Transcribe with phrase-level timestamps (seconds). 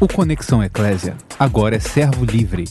[0.00, 2.66] O Conexão Eclésia agora é servo livre.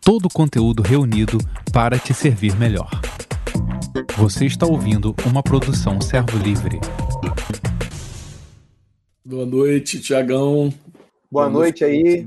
[0.00, 1.36] Todo o conteúdo reunido
[1.74, 2.88] para te servir melhor.
[4.16, 6.80] Você está ouvindo uma produção servo livre.
[9.22, 10.70] Boa noite, Tiagão.
[11.30, 12.26] Boa, Boa noite, noite aí.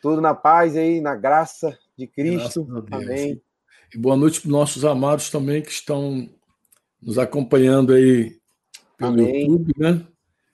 [0.00, 2.66] Tudo na paz aí, na graça de Cristo.
[2.90, 3.42] Amém.
[3.94, 6.26] E boa noite para os nossos amados também que estão
[7.02, 8.38] nos acompanhando aí
[8.96, 9.42] pelo Amém.
[9.42, 10.06] YouTube, né?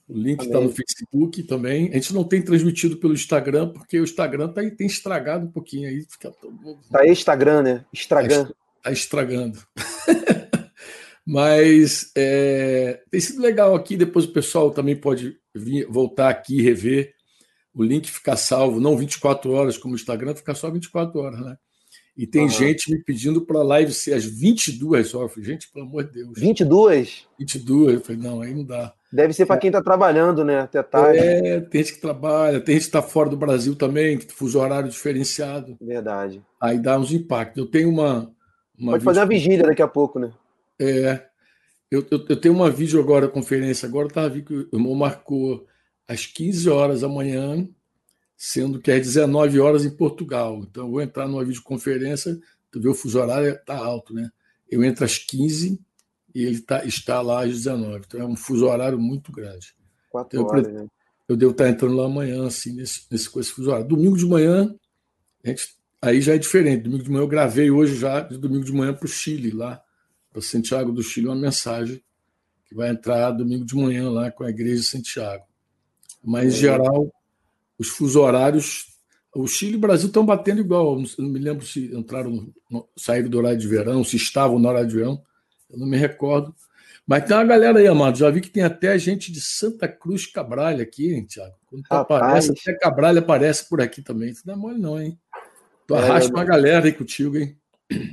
[0.08, 1.90] O link está no Facebook também.
[1.90, 5.88] A gente não tem transmitido pelo Instagram, porque o Instagram tá, tem estragado um pouquinho
[5.88, 6.06] aí.
[6.08, 6.78] Fica todo...
[6.90, 7.84] Tá Instagram, né?
[7.92, 8.54] Estragando.
[8.78, 9.58] Está estragando.
[11.26, 13.96] Mas é, tem sido legal aqui.
[13.96, 17.12] Depois o pessoal também pode vir, voltar aqui e rever.
[17.74, 21.58] O link ficar salvo, não 24 horas como o Instagram, fica só 24 horas, né?
[22.16, 22.48] E tem uhum.
[22.48, 25.32] gente me pedindo para a live ser às 22 horas.
[25.36, 26.38] Gente, pelo amor de Deus.
[26.38, 27.26] 22?
[27.38, 27.94] 22.
[27.94, 28.94] Eu falei, não, aí não dá.
[29.12, 30.60] Deve ser para quem está trabalhando, né?
[30.60, 31.18] Até tarde.
[31.18, 34.58] É, tem gente que trabalha, tem gente que está fora do Brasil também, que fuso
[34.58, 35.76] horário diferenciado.
[35.80, 36.42] Verdade.
[36.60, 37.58] Aí dá uns impactos.
[37.58, 38.30] Eu tenho uma.
[38.76, 40.32] uma Pode fazer uma vigília daqui a pouco, né?
[40.78, 41.22] É.
[41.88, 45.64] Eu, eu, eu tenho uma vídeo agora, conferência agora, tá vi que o irmão marcou
[46.08, 47.66] às 15 horas da manhã,
[48.36, 50.64] sendo que é 19 horas em Portugal.
[50.68, 52.36] Então, eu vou entrar numa videoconferência,
[52.72, 54.28] tu vê o fuso horário está alto, né?
[54.68, 55.80] Eu entro às 15
[56.36, 58.04] e ele tá, está lá às 19.
[58.06, 59.74] Então, é um fuso horário muito grande.
[60.10, 60.86] Quatro então, horas, eu, né?
[61.26, 63.88] eu devo estar entrando lá amanhã, assim, nesse, nesse, com esse fuso horário.
[63.88, 64.74] Domingo de manhã,
[65.42, 65.66] gente,
[66.02, 66.82] aí já é diferente.
[66.82, 69.82] Domingo de manhã eu gravei hoje já, de domingo de manhã para o Chile, lá,
[70.30, 72.02] para Santiago do Chile, uma mensagem
[72.66, 75.44] que vai entrar domingo de manhã lá com a Igreja de Santiago.
[76.22, 77.10] Mas, em geral,
[77.78, 78.94] os fusos horários.
[79.34, 81.00] O Chile e o Brasil estão batendo igual.
[81.18, 82.52] Não me lembro se entraram,
[82.94, 85.22] saíram do horário de verão, se estavam no horário de verão.
[85.70, 86.54] Eu não me recordo.
[87.06, 88.18] Mas tem uma galera aí, amado.
[88.18, 91.54] Já vi que tem até gente de Santa Cruz Cabralha aqui, hein, Tiago?
[91.66, 94.30] Quando tu aparece, até Cabralha aparece por aqui também.
[94.30, 95.16] Isso não é mole, não, hein?
[95.86, 97.56] Tu é, arrasta uma galera aí contigo, hein?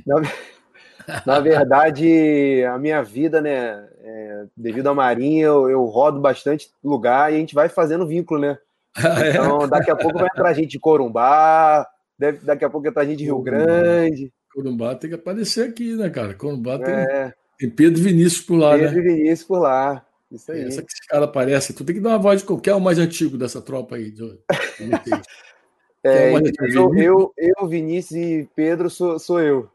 [0.06, 0.14] Na,
[1.26, 3.88] na verdade, a minha vida, né?
[4.00, 8.40] É, devido à Marinha, eu, eu rodo bastante lugar e a gente vai fazendo vínculo,
[8.40, 8.58] né?
[8.96, 9.30] Ah, é?
[9.30, 11.84] Então, daqui a pouco vai entrar gente de Corumbá,
[12.16, 14.32] deve, daqui a pouco entrar gente de Rio Grande.
[14.54, 16.32] Corumbá tem que aparecer aqui, né, cara?
[16.32, 17.34] Corumbá tem, é.
[17.58, 18.94] Tem Pedro Vinícius por lá, Pedro né?
[18.94, 20.06] Pedro Vinícius por lá.
[20.30, 20.64] Isso aí.
[20.64, 21.72] Essa que esse cara aparece.
[21.72, 24.10] Tu tem que dar uma voz de qualquer um mais antigo dessa tropa aí.
[24.10, 24.38] De...
[26.04, 26.40] é, é
[26.74, 29.70] eu, eu, eu, Vinícius e Pedro sou, sou eu.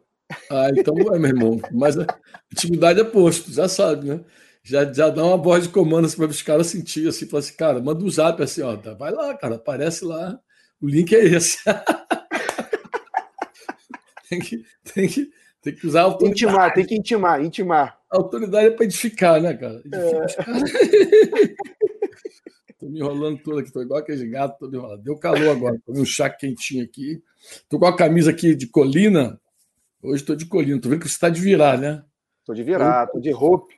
[0.52, 1.62] Ah, então é, meu irmão.
[1.72, 2.06] Mas a
[2.52, 4.20] atividade é posto, já sabe, né?
[4.64, 7.56] já, já dá uma voz de comando assim, para os caras sentir assim, falar assim,
[7.56, 10.40] cara, manda um zap assim, ó, tá, vai lá, cara, aparece lá,
[10.82, 11.58] o link é esse.
[14.30, 14.64] tem, que,
[14.94, 15.32] tem, que,
[15.62, 16.44] tem que usar a autoridade.
[16.44, 18.00] Intimar, tem que intimar, intimar.
[18.12, 19.82] A autoridade é para edificar, né, cara?
[19.94, 21.56] É.
[22.80, 25.04] tô me enrolando todo aqui, tô igual aquele gato, tô me enrolando.
[25.04, 27.22] Deu calor agora, tomei um chá quentinho aqui.
[27.68, 29.40] Tô com a camisa aqui de colina.
[30.02, 32.04] Hoje tô de colina, tô vendo que você está de virar, né?
[32.46, 33.74] Tô de virar, tô de roupa.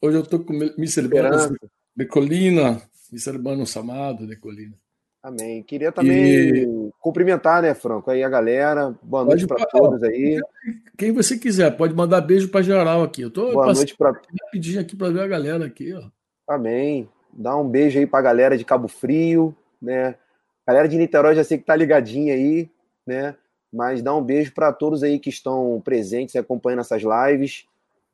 [0.00, 1.56] Hoje eu estou com me celebrando
[1.96, 2.82] de colina,
[3.12, 4.76] me celebrando chamado de colina.
[5.22, 5.62] Amém.
[5.62, 6.90] Queria também e...
[6.98, 8.92] cumprimentar, né, Franco, aí a galera.
[9.00, 10.40] Boa noite para todos aí.
[10.98, 13.22] Quem você quiser, pode mandar beijo para geral aqui.
[13.22, 14.12] Eu tô Boa noite para
[14.50, 16.02] pedir aqui para ver a galera aqui, ó.
[16.48, 17.08] Amém.
[17.32, 20.16] Dá um beijo aí para a galera de Cabo Frio, né?
[20.66, 22.68] Galera de Niterói já sei que tá ligadinha aí,
[23.06, 23.36] né?
[23.72, 27.64] Mas dá um beijo para todos aí que estão presentes e acompanhando essas lives.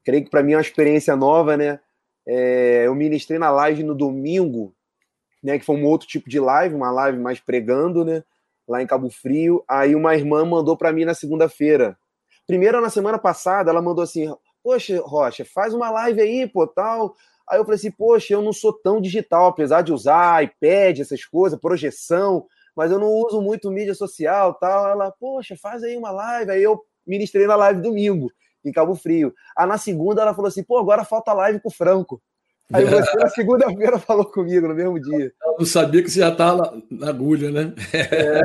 [0.04, 1.80] Creio que para mim é uma experiência nova, né?
[2.26, 4.74] É, eu ministrei na live no domingo,
[5.42, 5.58] né?
[5.58, 8.22] Que foi um outro tipo de live, uma live mais pregando, né?
[8.66, 9.64] Lá em Cabo Frio.
[9.68, 11.98] Aí uma irmã mandou para mim na segunda-feira.
[12.46, 17.14] Primeiro, na semana passada, ela mandou assim: Poxa, Rocha, faz uma live aí, pô, tal.
[17.48, 21.24] Aí eu falei assim: Poxa, eu não sou tão digital, apesar de usar iPad, essas
[21.24, 24.88] coisas, projeção, mas eu não uso muito mídia social, tal.
[24.88, 26.50] Ela, Poxa, faz aí uma live.
[26.50, 28.30] Aí eu ministrei na live domingo
[28.64, 29.34] em Cabo Frio.
[29.56, 32.22] Aí na segunda ela falou assim: pô, agora falta live com o Franco.
[32.72, 35.32] Aí você na segunda-feira falou comigo no mesmo dia.
[35.42, 37.74] Eu não sabia que você já estava na agulha, né?
[37.94, 38.42] É.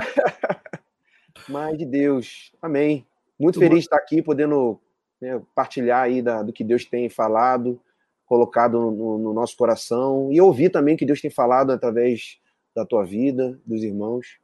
[1.50, 2.52] Mas de Deus.
[2.62, 3.06] Amém.
[3.38, 3.80] Muito, Muito feliz bom.
[3.80, 4.80] de estar aqui, podendo
[5.20, 7.80] né, partilhar aí da, do que Deus tem falado,
[8.25, 12.38] colocado no, no, nosso coração, e ouvir também que Deus tem falado através
[12.74, 14.38] da tua vida, dos irmãos.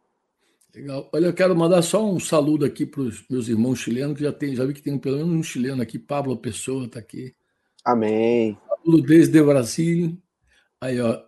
[0.75, 1.09] Legal.
[1.13, 4.31] Olha, eu quero mandar só um saludo aqui para os meus irmãos chilenos, que já
[4.33, 7.33] tem, já vi que tem pelo menos um chileno aqui, Pablo Pessoa está aqui.
[7.83, 8.57] Amém.
[8.97, 10.17] Desde Brasil.
[10.81, 11.21] Aí, ó,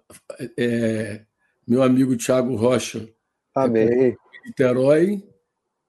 [0.58, 1.26] é,
[1.68, 3.08] meu amigo Tiago Rocha.
[3.54, 3.84] Amém.
[3.84, 4.16] É
[4.46, 5.24] Niterói.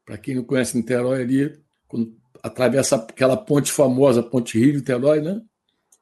[0.05, 5.41] Para quem não conhece Niterói ali, quando atravessa aquela ponte famosa, Ponte Rio Niterói, né?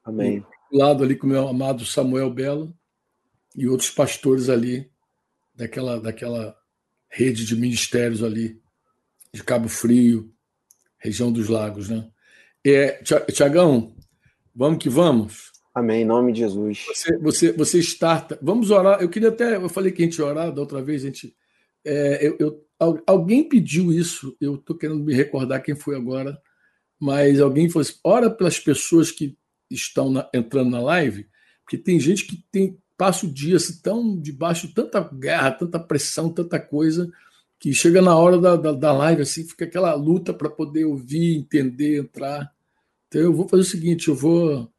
[0.03, 0.43] Amém.
[0.71, 2.75] Do lado ali com meu amado Samuel Belo
[3.55, 4.89] e outros pastores ali
[5.53, 6.57] daquela, daquela
[7.09, 8.59] rede de ministérios ali,
[9.33, 10.33] de Cabo Frio,
[10.97, 12.09] região dos lagos, né?
[12.65, 13.95] É, Tiagão,
[14.55, 15.50] vamos que vamos.
[15.73, 16.85] Amém, em nome de Jesus.
[16.87, 18.37] Você, você, você starta.
[18.41, 19.01] Vamos orar.
[19.01, 19.55] Eu queria até.
[19.55, 21.35] Eu falei que a gente orar da outra vez, a gente.
[21.83, 26.39] É, eu, eu, alguém pediu isso, eu estou querendo me recordar quem foi agora,
[26.99, 29.37] mas alguém falou assim: ora pelas pessoas que
[29.69, 31.27] estão na, entrando na live,
[31.63, 35.79] porque tem gente que tem passa o dia assim, tão debaixo de tanta guerra, tanta
[35.79, 37.11] pressão, tanta coisa,
[37.57, 41.35] que chega na hora da, da, da live, assim, fica aquela luta para poder ouvir,
[41.35, 42.53] entender, entrar.
[43.07, 44.71] Então eu vou fazer o seguinte: eu vou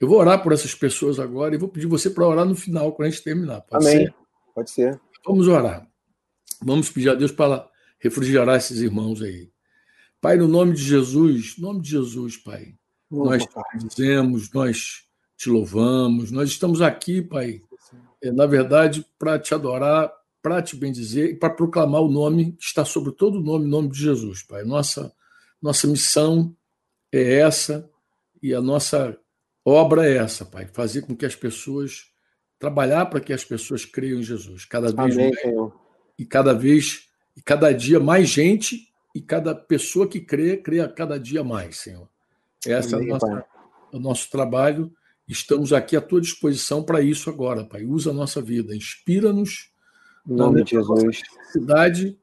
[0.00, 2.92] eu vou orar por essas pessoas agora e vou pedir você para orar no final,
[2.92, 3.60] quando a gente terminar.
[3.62, 4.06] Pode Amém.
[4.06, 4.14] Ser?
[4.54, 5.00] Pode ser.
[5.24, 5.88] Vamos orar.
[6.62, 7.68] Vamos pedir a Deus para
[7.98, 9.50] refrigerar esses irmãos aí.
[10.20, 12.74] Pai, no nome de Jesus, nome de Jesus, Pai,
[13.10, 15.04] nós te dizemos, nós
[15.36, 17.60] te louvamos, nós estamos aqui, Pai,
[18.22, 20.10] é, na verdade, para te adorar,
[20.42, 23.88] para te bendizer e para proclamar o nome que está sobre todo o nome, nome
[23.90, 24.64] de Jesus, Pai.
[24.64, 25.12] Nossa,
[25.60, 26.54] nossa missão
[27.12, 27.88] é essa
[28.42, 29.18] e a nossa
[29.64, 32.10] obra é essa, Pai, fazer com que as pessoas
[32.58, 35.80] trabalhar para que as pessoas creiam em Jesus, cada vez Amém, mais Senhor.
[36.18, 41.18] e cada vez e cada dia mais gente e cada pessoa que crê, crê cada
[41.18, 42.08] dia mais, Senhor.
[42.66, 43.44] Essa Amém, é nossa,
[43.92, 44.92] o nosso trabalho.
[45.26, 47.84] Estamos aqui à tua disposição para isso agora, Pai.
[47.84, 49.70] Usa a nossa vida, inspira-nos
[50.26, 52.18] na necessidade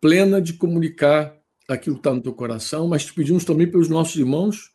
[0.00, 1.36] plena de comunicar
[1.68, 4.72] aquilo que está no teu coração, mas te pedimos também pelos nossos irmãos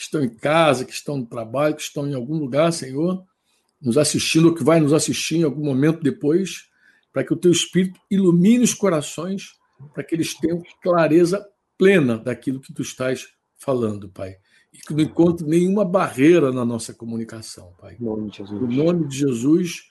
[0.00, 3.22] que estão em casa, que estão no trabalho, que estão em algum lugar, Senhor,
[3.78, 6.70] nos assistindo, ou que vai nos assistir em algum momento depois,
[7.12, 9.52] para que o teu Espírito ilumine os corações,
[9.92, 14.36] para que eles tenham clareza plena daquilo que tu estás falando, Pai.
[14.72, 17.98] E que não encontre nenhuma barreira na nossa comunicação, Pai.
[18.00, 18.58] Em nome de Jesus.
[18.58, 19.82] No nome de Jesus,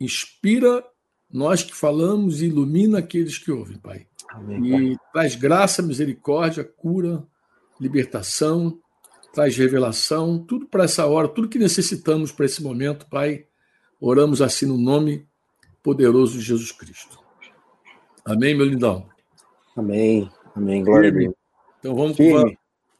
[0.00, 0.84] inspira
[1.30, 4.08] nós que falamos e ilumina aqueles que ouvem, Pai.
[4.28, 7.24] Amém, e traz graça, misericórdia, cura,
[7.80, 8.81] libertação,
[9.32, 13.46] traz revelação, tudo para essa hora, tudo que necessitamos para esse momento, Pai.
[14.00, 15.26] Oramos assim no nome
[15.82, 17.18] poderoso de Jesus Cristo.
[18.24, 19.08] Amém, meu lindão?
[19.76, 20.30] Amém.
[20.54, 20.84] Amém.
[20.84, 21.34] Glória a Deus.
[21.78, 22.54] Então vamos, vamos,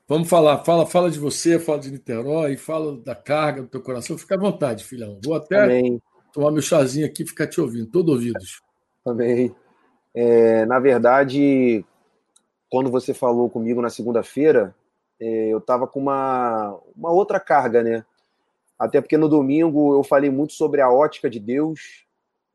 [0.09, 0.59] vamos falar.
[0.65, 4.17] Fala, fala de você, fala de Niterói, fala da carga do teu coração.
[4.17, 5.21] Fica à vontade, filhão.
[5.23, 6.01] Vou até Amém.
[6.33, 8.61] tomar meu chazinho aqui e ficar te ouvindo, todo ouvidos.
[9.07, 9.55] Amém.
[10.15, 11.85] É, na verdade,
[12.71, 14.75] quando você falou comigo na segunda-feira,
[15.25, 18.05] eu estava com uma, uma outra carga, né?
[18.79, 22.05] Até porque no domingo eu falei muito sobre a ótica de Deus,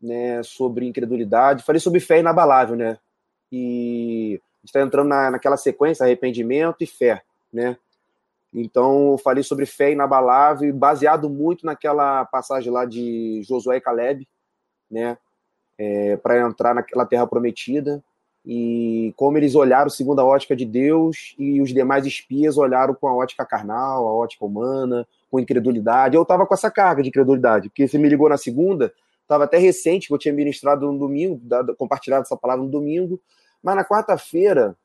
[0.01, 0.43] né?
[0.43, 2.97] Sobre incredulidade, falei sobre fé inabalável, né?
[3.51, 7.77] E está entrando na, naquela sequência arrependimento e fé, né?
[8.53, 14.27] Então eu falei sobre fé inabalável, baseado muito naquela passagem lá de Josué e Caleb,
[14.89, 15.17] né?
[15.77, 18.03] É, para entrar naquela terra prometida
[18.49, 23.05] e como eles olharam segundo a ótica de Deus e os demais espias olharam com
[23.05, 26.15] a ótica carnal, a ótica humana, com incredulidade.
[26.15, 29.57] Eu estava com essa carga de incredulidade, porque você me ligou na segunda, estava até
[29.57, 31.41] recente, que eu tinha ministrado no domingo,
[31.75, 33.19] compartilhado essa palavra no domingo,
[33.61, 34.77] mas na quarta-feira,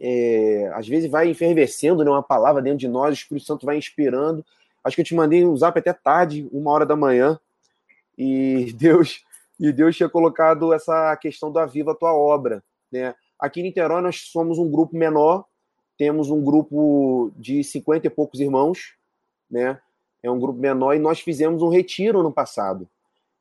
[0.00, 3.76] é, às vezes vai enfervescendo né, uma palavra dentro de nós, o Espírito Santo vai
[3.76, 4.42] inspirando.
[4.82, 7.38] Acho que eu te mandei um zap até tarde, uma hora da manhã,
[8.16, 9.22] e Deus
[9.60, 12.62] e Deus tinha colocado essa questão do Aviva a tua obra.
[12.90, 13.14] Né?
[13.38, 15.44] Aqui em Niterói nós somos um grupo menor,
[15.96, 18.94] temos um grupo de 50 e poucos irmãos,
[19.50, 19.80] né?
[20.22, 22.88] É um grupo menor e nós fizemos um retiro no passado.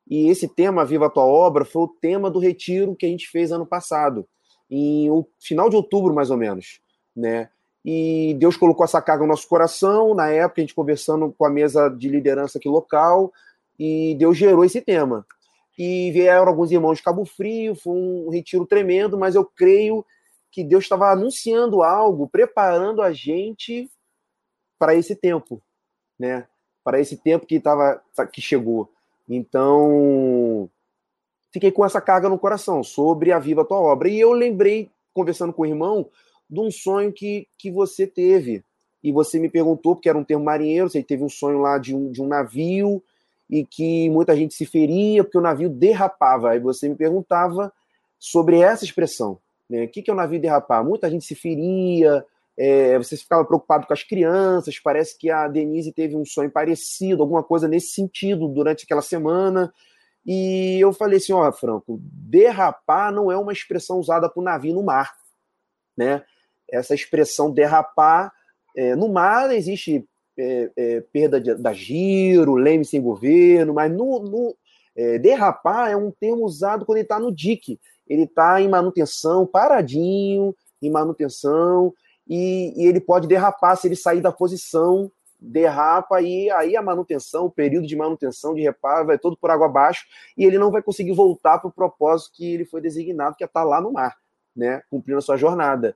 [0.10, 3.28] E esse tema, Viva a Tua Obra, foi o tema do retiro que a gente
[3.30, 4.28] fez ano passado,
[4.70, 5.08] em
[5.40, 6.80] final de outubro, mais ou menos,
[7.16, 7.50] né?
[7.84, 11.50] E Deus colocou essa carga no nosso coração, na época a gente conversando com a
[11.50, 13.32] mesa de liderança aqui local,
[13.80, 15.26] e Deus gerou esse tema
[15.78, 20.04] e vieram alguns irmãos de Cabo Frio, foi um retiro tremendo, mas eu creio
[20.52, 23.90] que Deus estava anunciando algo, preparando a gente
[24.80, 25.62] para esse tempo,
[26.18, 26.48] né?
[26.84, 28.90] Para esse tempo que tava, que chegou.
[29.30, 30.70] Então,
[31.52, 34.10] fiquei com essa carga no coração sobre a viva tua obra.
[34.10, 36.10] E eu lembrei, conversando com o irmão,
[36.50, 38.64] de um sonho que, que você teve.
[39.04, 41.96] E você me perguntou, porque era um termo marinheiro, você teve um sonho lá de
[41.96, 43.04] um, de um navio
[43.50, 46.52] e que muita gente se feria porque o navio derrapava.
[46.52, 47.72] Aí você me perguntava
[48.20, 49.40] sobre essa expressão.
[49.70, 49.84] Né?
[49.84, 50.84] O que é o navio derrapar?
[50.84, 52.26] Muita gente se feria,
[52.58, 54.80] é, você ficava preocupado com as crianças.
[54.80, 59.74] Parece que a Denise teve um sonho parecido, alguma coisa nesse sentido durante aquela semana.
[60.26, 64.74] E eu falei assim: ó, Franco, derrapar não é uma expressão usada para o navio
[64.74, 65.16] no mar.
[65.96, 66.24] Né?
[66.70, 68.34] Essa expressão derrapar,
[68.76, 74.20] é, no mar existe é, é, perda de, da giro, leme sem governo, mas no,
[74.20, 74.56] no,
[74.96, 77.80] É, derrapar é um termo usado quando ele está no dique.
[78.08, 81.94] Ele está em manutenção, paradinho, em manutenção,
[82.28, 87.46] e, e, ele pode derrapar se ele sair da posição, derrapa e aí a manutenção,
[87.46, 90.06] o período de manutenção, de reparo, vai todo por água abaixo
[90.38, 93.48] e ele não vai conseguir voltar para o propósito que ele foi designado, que é
[93.48, 94.18] estar tá lá no mar,
[94.56, 95.96] né, cumprindo a sua jornada.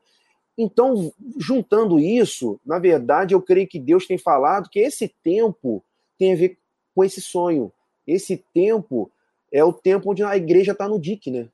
[0.61, 5.83] Então, juntando isso, na verdade, eu creio que Deus tem falado que esse tempo
[6.17, 6.57] tem a ver
[6.93, 7.71] com esse sonho.
[8.05, 9.11] Esse tempo
[9.51, 11.49] é o tempo onde a igreja está no dique, né?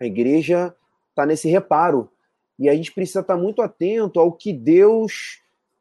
[0.00, 0.74] A igreja
[1.10, 2.08] está nesse reparo.
[2.56, 5.40] E a gente precisa estar tá muito atento ao que Deus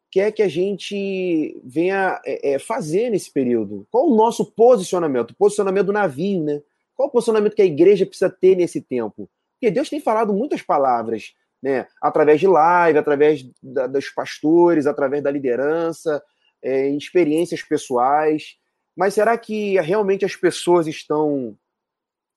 [0.09, 3.87] quer que a gente venha é, é, fazer nesse período.
[3.91, 5.31] Qual o nosso posicionamento?
[5.31, 6.61] O posicionamento do navio, né?
[6.95, 9.29] Qual o posicionamento que a igreja precisa ter nesse tempo?
[9.53, 11.33] Porque Deus tem falado muitas palavras,
[11.63, 11.87] né?
[12.01, 16.21] Através de live, através da, dos pastores, através da liderança,
[16.61, 18.57] é, experiências pessoais.
[18.95, 21.57] Mas será que realmente as pessoas estão,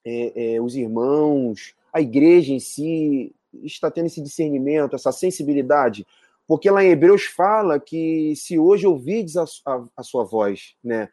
[0.06, 6.06] é, é, os irmãos, a igreja em si, está tendo esse discernimento, essa sensibilidade?
[6.46, 11.08] Porque lá em Hebreus fala que se hoje ouvides a, a, a sua voz, né?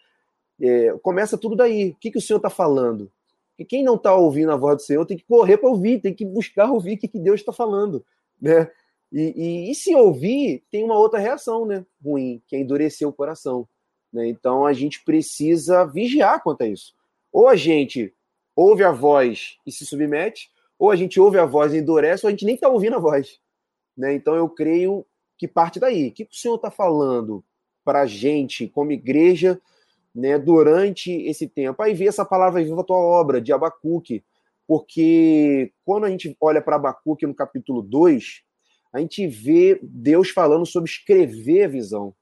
[0.62, 1.90] É, começa tudo daí.
[1.90, 3.12] O que, que o Senhor está falando?
[3.58, 6.14] E quem não está ouvindo a voz do Senhor tem que correr para ouvir, tem
[6.14, 8.04] que buscar ouvir o que, que Deus está falando,
[8.42, 8.70] né?
[9.12, 11.86] E, e, e, se ouvir, tem uma outra reação, né?
[12.04, 13.68] Ruim, que é endurecer o coração.
[14.12, 14.28] Né?
[14.28, 16.96] Então a gente precisa vigiar quanto a isso.
[17.32, 18.12] Ou a gente
[18.56, 22.28] ouve a voz e se submete, ou a gente ouve a voz e endurece, ou
[22.28, 23.40] a gente nem está ouvindo a voz.
[23.96, 24.16] Né?
[24.16, 25.06] Então eu creio
[25.38, 26.08] que parte daí.
[26.08, 27.44] O que o Senhor está falando
[27.84, 29.62] para a gente, como igreja,
[30.14, 31.82] né, durante esse tempo.
[31.82, 34.24] Aí vê essa palavra viva a tua obra, de Abacuque,
[34.68, 38.44] porque quando a gente olha para Abacuque no capítulo 2,
[38.94, 42.14] a gente vê Deus falando sobre escrever a visão,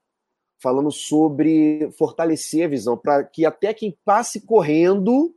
[0.60, 5.34] falando sobre fortalecer a visão, para que até quem passe correndo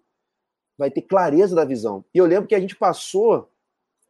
[0.77, 2.05] vai ter clareza da visão.
[2.13, 3.49] E eu lembro que a gente passou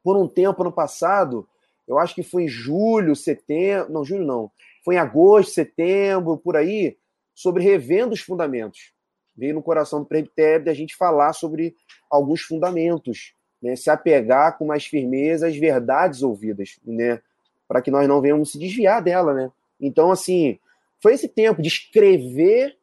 [0.03, 1.47] por um tempo no passado,
[1.87, 4.51] eu acho que foi em julho, setembro, não, julho não,
[4.83, 6.97] foi em agosto, setembro, por aí,
[7.35, 8.93] sobre revendo os fundamentos.
[9.37, 11.75] Veio no coração do presbitério a gente falar sobre
[12.09, 13.75] alguns fundamentos, né?
[13.75, 17.21] se apegar com mais firmeza às verdades ouvidas, né?
[17.67, 19.33] para que nós não venhamos se desviar dela.
[19.33, 19.51] Né?
[19.79, 20.57] Então, assim,
[21.01, 22.77] foi esse tempo de escrever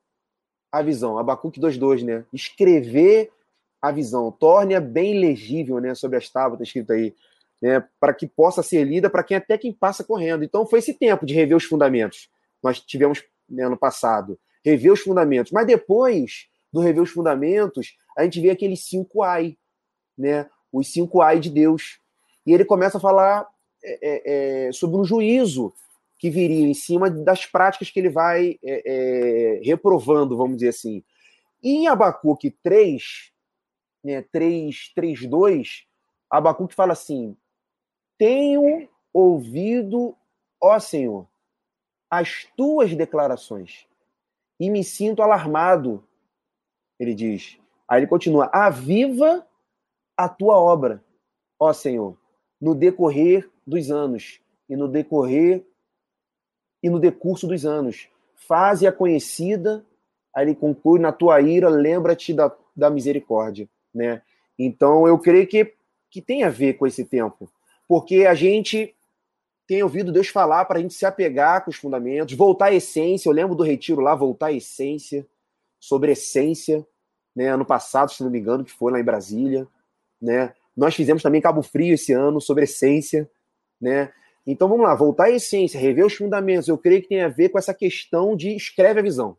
[0.70, 2.24] a visão, Abacuque 2.2, né?
[2.32, 3.30] Escrever
[3.80, 5.94] a visão, torne-a bem legível, né?
[5.94, 7.14] Sobre as tábuas, está escrito aí,
[7.60, 7.84] né?
[8.00, 10.42] Para que possa ser lida para quem até quem passa correndo.
[10.44, 12.30] Então foi esse tempo de rever os fundamentos.
[12.62, 15.52] Nós tivemos né, ano passado, rever os fundamentos.
[15.52, 19.56] Mas depois do rever os fundamentos, a gente vê aqueles cinco ai,
[20.16, 20.48] né?
[20.72, 22.00] Os cinco ai de Deus.
[22.46, 23.46] E ele começa a falar
[23.84, 25.74] é, é, é, sobre um juízo
[26.18, 31.04] que viria em cima das práticas que ele vai é, é, reprovando, vamos dizer assim.
[31.62, 33.02] E em Abacuque 3,
[34.02, 35.84] né, 3, 3, 2,
[36.30, 37.36] Abacuque fala assim:
[38.16, 40.16] Tenho ouvido,
[40.60, 41.26] ó Senhor,
[42.12, 43.86] as tuas declarações
[44.60, 46.06] e me sinto alarmado.
[47.00, 47.58] Ele diz.
[47.88, 49.46] Aí ele continua: Aviva
[50.14, 51.02] a tua obra,
[51.58, 52.14] ó Senhor,
[52.60, 55.64] no decorrer dos anos e no decorrer
[56.82, 58.08] e no decurso dos anos.
[58.34, 59.82] Faze-a conhecida,
[60.36, 64.20] aí ele conclui, na tua ira, lembra-te da, da misericórdia, né?
[64.58, 65.74] Então, eu creio que,
[66.10, 67.50] que tem a ver com esse tempo,
[67.88, 68.94] porque a gente
[69.66, 73.28] tem ouvido Deus falar para a gente se apegar com os fundamentos, voltar à essência.
[73.28, 75.26] Eu lembro do retiro lá, voltar à essência,
[75.78, 76.86] sobre essência,
[77.34, 77.48] né?
[77.48, 79.66] Ano passado, se não me engano, que foi lá em Brasília,
[80.20, 80.52] né?
[80.76, 83.30] Nós fizemos também Cabo Frio esse ano sobre essência,
[83.80, 84.12] né?
[84.46, 86.68] Então vamos lá, voltar à essência, rever os fundamentos.
[86.68, 89.36] Eu creio que tem a ver com essa questão de escreve a visão,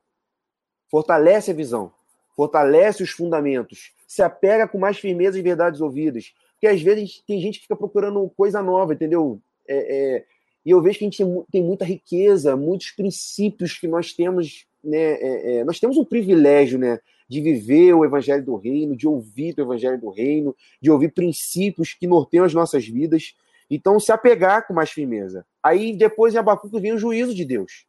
[0.90, 1.92] fortalece a visão,
[2.36, 6.34] fortalece os fundamentos, se apega com mais firmeza às verdades ouvidas.
[6.54, 9.42] Porque às vezes tem gente que fica procurando coisa nova, entendeu?
[9.68, 10.26] É, é,
[10.66, 14.98] e eu vejo que a gente tem, muita riqueza, muitos princípios que nós temos, né?
[14.98, 17.00] É, é, nós temos um privilégio, né?
[17.28, 21.94] De viver o Evangelho do Reino, de ouvir o Evangelho do Reino, de ouvir princípios
[21.94, 23.36] que norteiam as nossas vidas.
[23.70, 25.46] Então, se apegar com mais firmeza.
[25.62, 27.86] Aí, depois em Abacuque vem o juízo de Deus.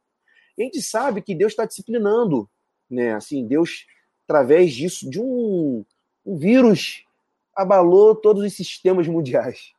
[0.59, 2.49] a gente sabe que Deus está disciplinando,
[2.91, 3.15] né?
[3.15, 3.87] Assim, Deus,
[4.25, 5.85] através disso, de um,
[6.27, 7.05] um vírus,
[7.55, 9.75] abalou todos os sistemas mundiais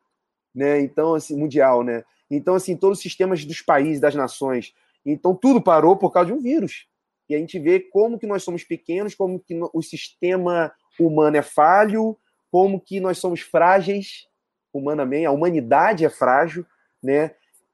[0.56, 0.80] né?
[0.80, 2.04] Então, assim, mundial, né?
[2.32, 4.74] Então, assim, todos os sistemas dos países, das nações.
[5.06, 6.88] Então, tudo parou por causa de um vírus.
[7.28, 11.42] E a gente vê como que nós somos pequenos, como que o sistema humano é
[11.42, 12.18] falho,
[12.52, 14.28] como que nós somos frágeis
[14.72, 16.66] humanamente, a humanidade é frágil,
[17.02, 17.32] né?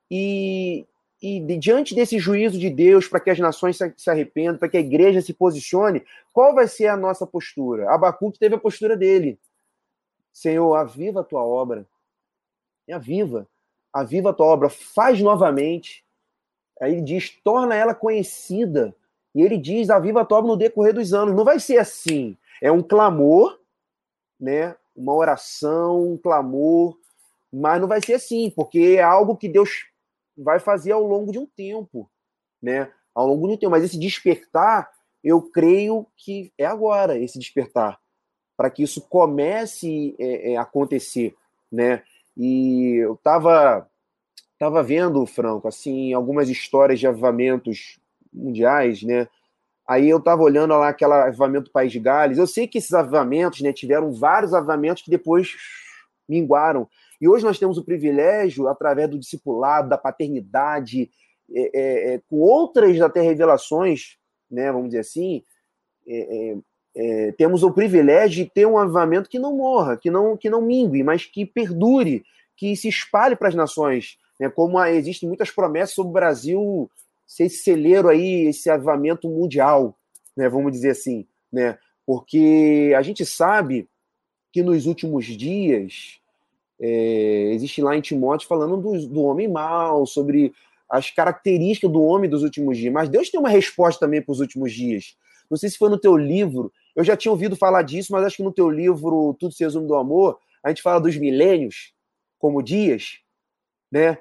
[0.09, 0.85] E,
[1.21, 4.81] e diante desse juízo de Deus, para que as nações se arrependam, para que a
[4.81, 7.91] igreja se posicione, qual vai ser a nossa postura?
[7.91, 9.39] Abacuque teve a postura dele.
[10.31, 11.87] Senhor, aviva a tua obra.
[12.87, 13.47] E aviva.
[13.93, 14.69] Aviva a tua obra.
[14.69, 16.03] Faz novamente.
[16.81, 18.95] Aí ele diz, torna ela conhecida.
[19.33, 21.35] E ele diz, aviva a tua obra no decorrer dos anos.
[21.35, 22.37] Não vai ser assim.
[22.61, 23.59] É um clamor,
[24.39, 24.75] né?
[24.95, 26.97] Uma oração, um clamor,
[27.51, 29.87] mas não vai ser assim, porque é algo que Deus
[30.37, 32.09] vai fazer ao longo de um tempo,
[32.61, 32.91] né?
[33.13, 33.71] Ao longo de um tempo.
[33.71, 34.89] Mas esse despertar,
[35.23, 37.99] eu creio que é agora esse despertar,
[38.55, 41.35] para que isso comece a é, é, acontecer,
[41.71, 42.03] né?
[42.43, 43.87] E eu estava
[44.57, 47.99] tava vendo, Franco, assim, algumas histórias de avivamentos
[48.33, 49.27] mundiais, né?
[49.87, 52.39] Aí eu estava olhando lá aquele avivamento do País de Gales.
[52.39, 55.55] Eu sei que esses avivamentos, né, tiveram vários avivamentos que depois
[56.27, 56.89] minguaram.
[57.19, 61.11] E hoje nós temos o privilégio, através do discipulado, da paternidade,
[61.53, 64.17] é, é, é, com outras até revelações,
[64.49, 65.43] né, vamos dizer assim,
[66.95, 70.61] é, temos o privilégio de ter um avivamento que não morra, que não, que não
[70.61, 72.23] mingue, mas que perdure,
[72.55, 74.17] que se espalhe para as nações.
[74.39, 76.91] Né, como há, existem muitas promessas sobre o Brasil
[77.25, 79.97] ser esse celeiro aí, esse avivamento mundial,
[80.35, 83.87] né, vamos dizer assim, né, porque a gente sabe
[84.51, 86.19] que nos últimos dias
[86.79, 90.51] é, existe lá em Timóteo falando do, do homem mau, sobre
[90.89, 92.91] as características do homem dos últimos dias.
[92.91, 95.15] Mas Deus tem uma resposta também para os últimos dias.
[95.49, 98.37] Não sei se foi no teu livro, eu já tinha ouvido falar disso, mas acho
[98.37, 101.93] que no teu livro Tudo se resume do amor, a gente fala dos milênios
[102.37, 103.19] como dias,
[103.91, 104.17] né?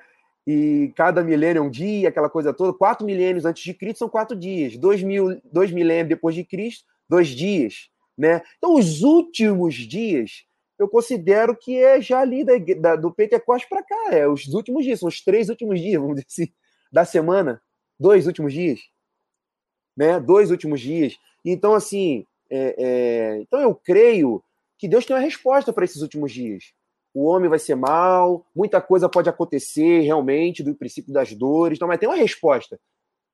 [0.46, 2.76] E cada milênio é um dia, aquela coisa toda.
[2.76, 4.76] Quatro milênios antes de Cristo são quatro dias.
[4.76, 8.42] Dois, mil, dois milênios depois de Cristo, dois dias, né?
[8.58, 10.44] Então, os últimos dias
[10.80, 14.82] eu considero que é já ali da, da, do Pentecostes para cá, é os últimos
[14.82, 16.52] dias, são os três últimos dias, vamos dizer assim,
[16.90, 17.60] da semana,
[17.98, 18.80] dois últimos dias,
[19.94, 20.18] né?
[20.18, 21.18] Dois últimos dias.
[21.44, 24.42] Então, assim, é, é, então eu creio
[24.78, 26.72] que Deus tem uma resposta para esses últimos dias.
[27.12, 31.88] O homem vai ser mal, muita coisa pode acontecer realmente do princípio das dores, então,
[31.88, 32.78] mas tem uma resposta.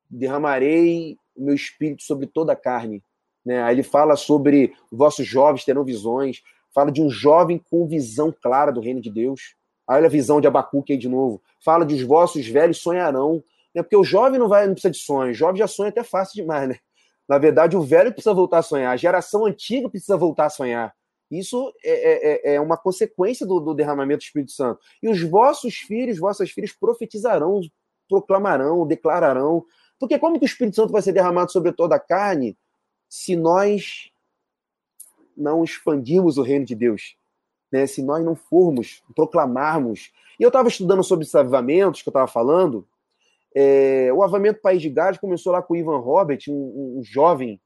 [0.09, 3.02] Derramarei o meu espírito sobre toda a carne.
[3.44, 3.62] Né?
[3.62, 6.42] Aí ele fala sobre vossos jovens terão visões,
[6.74, 9.55] fala de um jovem com visão clara do reino de Deus.
[9.88, 11.40] Olha a visão de Abacuque aí de novo.
[11.64, 13.42] Fala de os vossos velhos sonharão.
[13.74, 13.83] Né?
[13.83, 15.31] Porque o jovem não, vai, não precisa de sonho.
[15.31, 16.79] O jovem já sonha até fácil demais, né?
[17.28, 18.92] Na verdade, o velho precisa voltar a sonhar.
[18.92, 20.94] A geração antiga precisa voltar a sonhar.
[21.30, 24.80] Isso é, é, é uma consequência do, do, derramamento do Espírito Santo.
[25.02, 27.60] E os vossos filhos, vossas filhas profetizarão,
[28.08, 29.64] proclamarão, declararão.
[29.98, 32.56] Porque como que o Espírito Santo vai ser derramado sobre toda a carne
[33.08, 34.10] se nós
[35.36, 37.16] não expandirmos o reino de Deus,
[37.70, 37.86] né?
[37.86, 40.12] se nós não formos, proclamarmos.
[40.38, 42.86] E eu estava estudando sobre esses avivamentos que eu estava falando.
[43.59, 47.59] É, o avivamento País de Gales começou lá com o Ivan Robert, um, um jovem,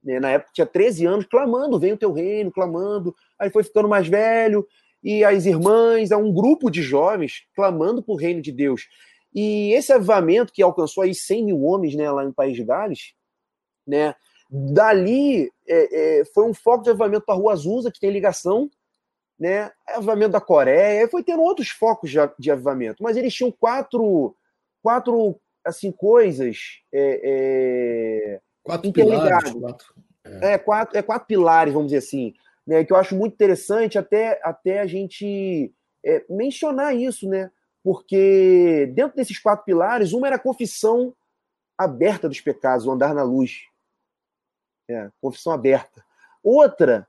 [0.00, 0.20] né?
[0.20, 3.12] na época tinha 13 anos, clamando: vem o teu reino, clamando.
[3.36, 4.64] Aí foi ficando mais velho,
[5.02, 8.86] e as irmãs, um grupo de jovens clamando por reino de Deus.
[9.34, 13.12] E esse avivamento que alcançou aí 100 mil homens né, lá no País de Gales,
[13.86, 14.14] né,
[14.48, 18.70] Dali é, é, foi um foco de avivamento para a Rua Azusa, que tem ligação,
[19.38, 19.70] né?
[19.88, 24.34] Avivamento da Coreia, foi tendo outros focos de avivamento, mas eles tinham quatro,
[24.82, 29.52] quatro assim, coisas é, é quatro pilares.
[29.52, 30.52] Quatro, é.
[30.52, 30.58] é.
[30.58, 32.34] quatro, é quatro pilares, vamos dizer assim,
[32.66, 32.84] né?
[32.84, 35.72] Que eu acho muito interessante até, até a gente
[36.04, 37.50] é, mencionar isso, né?
[37.82, 41.14] Porque dentro desses quatro pilares, uma era a confissão
[41.76, 43.62] aberta dos pecados, o andar na luz.
[44.90, 46.04] É, confissão aberta.
[46.42, 47.06] Outra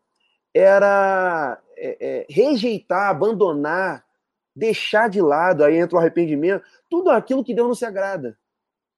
[0.53, 4.05] era é, rejeitar, abandonar,
[4.59, 8.37] deixar de lado, aí entra o arrependimento, tudo aquilo que Deus não se agrada.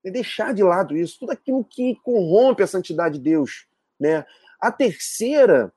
[0.03, 3.67] É deixar de lado isso, tudo aquilo que corrompe a santidade de Deus.
[3.99, 4.25] Né?
[4.59, 5.71] A terceira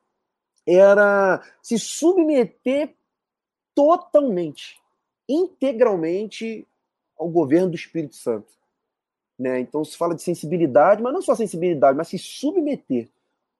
[0.67, 2.95] era se submeter
[3.75, 4.81] totalmente,
[5.29, 6.67] integralmente
[7.17, 8.51] ao governo do Espírito Santo.
[9.37, 9.59] Né?
[9.59, 13.07] Então se fala de sensibilidade, mas não só sensibilidade, mas se submeter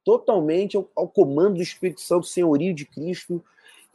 [0.04, 3.44] totalmente ao, ao comando do Espírito Santo, senhorio de Cristo.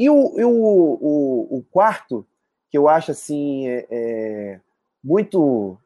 [0.00, 2.26] E o, e o, o, o quarto,
[2.70, 4.60] que eu acho assim é, é,
[5.04, 5.78] muito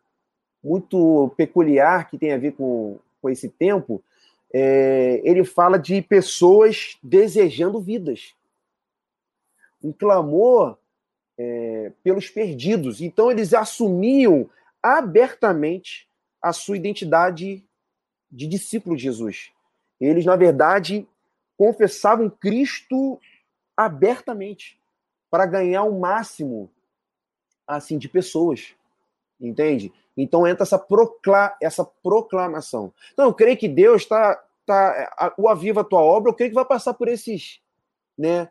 [0.62, 4.02] muito peculiar, que tem a ver com, com esse tempo,
[4.52, 8.34] é, ele fala de pessoas desejando vidas.
[9.82, 10.78] Um clamor
[11.36, 13.02] é, pelos perdidos.
[13.02, 14.48] Então, eles assumiam
[14.80, 16.08] abertamente
[16.40, 17.64] a sua identidade
[18.30, 19.50] de discípulo de Jesus.
[20.00, 21.06] Eles, na verdade,
[21.58, 23.20] confessavam Cristo
[23.76, 24.78] abertamente
[25.30, 26.70] para ganhar o máximo
[27.66, 28.74] assim de pessoas.
[29.40, 29.92] Entende?
[30.16, 32.92] Então entra essa, procla essa proclamação.
[33.12, 34.42] Então eu creio que Deus está.
[34.66, 37.60] Tá, o Aviva a tua obra, eu creio que vai passar por esses,
[38.16, 38.50] né,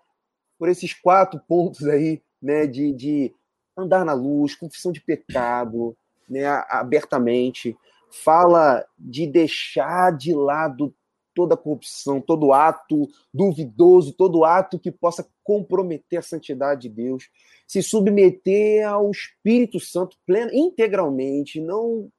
[0.60, 3.34] por esses quatro pontos aí, né, de, de
[3.76, 5.98] andar na luz, confissão de pecado,
[6.30, 7.76] né, abertamente,
[8.12, 10.94] fala de deixar de lado
[11.34, 17.30] toda corrupção, todo ato duvidoso, todo ato que possa comprometer a santidade de Deus,
[17.68, 22.10] se submeter ao Espírito Santo pleno, integralmente, não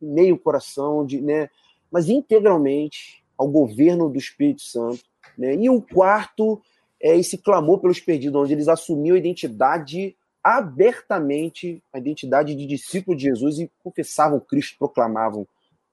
[0.00, 1.48] meio coração, de, né,
[1.90, 5.02] mas integralmente ao governo do Espírito Santo.
[5.36, 5.54] Né?
[5.56, 6.60] E o quarto
[7.00, 13.16] é esse clamor pelos perdidos, onde eles assumiam a identidade abertamente, a identidade de discípulo
[13.16, 15.46] de Jesus e confessavam Cristo, proclamavam.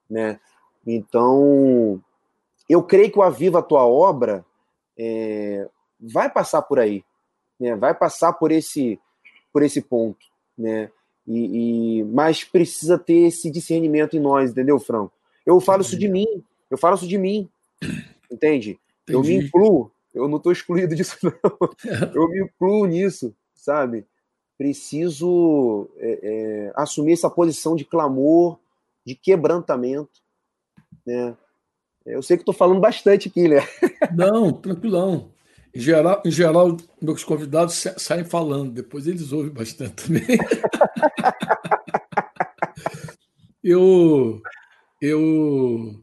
[0.08, 0.38] Né?
[0.86, 2.02] Então,
[2.72, 4.44] eu creio que o Aviva a Tua Obra
[4.98, 5.68] é,
[6.00, 7.04] vai passar por aí,
[7.60, 7.76] né?
[7.76, 8.98] vai passar por esse,
[9.52, 10.24] por esse ponto.
[10.56, 10.90] Né?
[11.26, 15.12] E, e, mas precisa ter esse discernimento em nós, entendeu, Franco?
[15.44, 16.26] Eu falo isso de mim,
[16.70, 17.48] eu falo isso de mim,
[18.30, 18.78] entende?
[19.02, 19.08] Entendi.
[19.08, 21.58] Eu me incluo, eu não estou excluído disso, não.
[22.14, 24.06] Eu me incluo nisso, sabe?
[24.56, 28.58] Preciso é, é, assumir essa posição de clamor,
[29.04, 30.22] de quebrantamento,
[31.04, 31.36] né?
[32.04, 33.60] Eu sei que estou falando bastante aqui, né?
[34.14, 35.32] Não, tranquilão.
[35.74, 40.26] Em geral, em geral, meus convidados saem falando, depois eles ouvem bastante também.
[43.64, 44.42] eu,
[45.00, 46.02] eu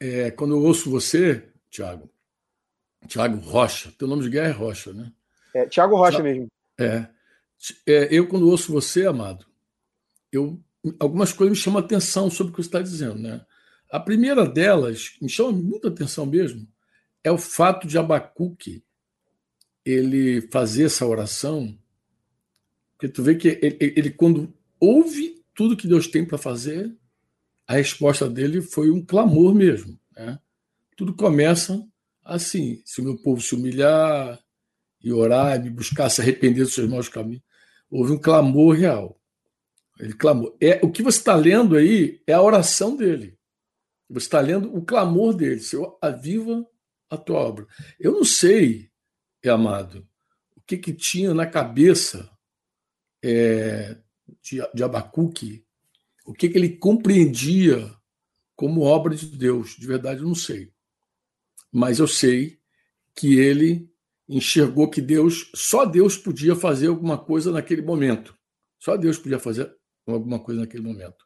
[0.00, 2.10] é, quando eu ouço você, Tiago,
[3.06, 5.12] Tiago Rocha, teu nome de guerra é Rocha, né?
[5.54, 6.48] É, Tiago Rocha mesmo.
[6.78, 7.06] É,
[7.86, 9.46] é, eu quando ouço você, amado,
[10.32, 10.60] eu
[10.98, 13.44] algumas coisas me chamam a atenção sobre o que você está dizendo, né?
[13.90, 16.66] A primeira delas, me chama muita atenção mesmo,
[17.24, 18.82] é o fato de Abacuque
[19.84, 21.76] ele fazer essa oração,
[22.92, 26.94] porque tu vê que ele, ele quando ouve tudo que Deus tem para fazer,
[27.66, 29.98] a resposta dele foi um clamor mesmo.
[30.14, 30.38] Né?
[30.96, 31.82] Tudo começa
[32.24, 34.38] assim: se o meu povo se humilhar
[35.00, 37.42] e orar, e me buscar, se arrepender dos seus maus caminhos,
[37.90, 39.18] houve um clamor real.
[39.98, 40.56] Ele clamou.
[40.60, 43.37] É, o que você está lendo aí é a oração dele.
[44.08, 46.66] Você está lendo o clamor dele, Senhor, aviva
[47.10, 47.66] a tua obra.
[47.98, 48.90] Eu não sei,
[49.46, 50.06] amado,
[50.56, 52.30] o que, que tinha na cabeça
[53.22, 53.96] é,
[54.42, 55.64] de, de Abacuque,
[56.24, 57.90] o que, que ele compreendia
[58.58, 59.76] como obra de Deus.
[59.78, 60.72] De verdade, eu não sei.
[61.70, 62.58] Mas eu sei
[63.14, 63.88] que ele
[64.28, 68.36] enxergou que Deus, só Deus podia fazer alguma coisa naquele momento.
[68.76, 69.72] Só Deus podia fazer
[70.04, 71.24] alguma coisa naquele momento.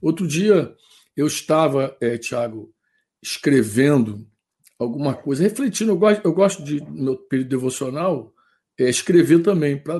[0.00, 0.74] Outro dia,
[1.16, 2.72] eu estava, é, Tiago,
[3.22, 4.26] escrevendo
[4.78, 5.92] alguma coisa, refletindo.
[5.92, 8.32] Eu gosto, eu gosto de, no meu período devocional,
[8.78, 9.98] é, escrever também, para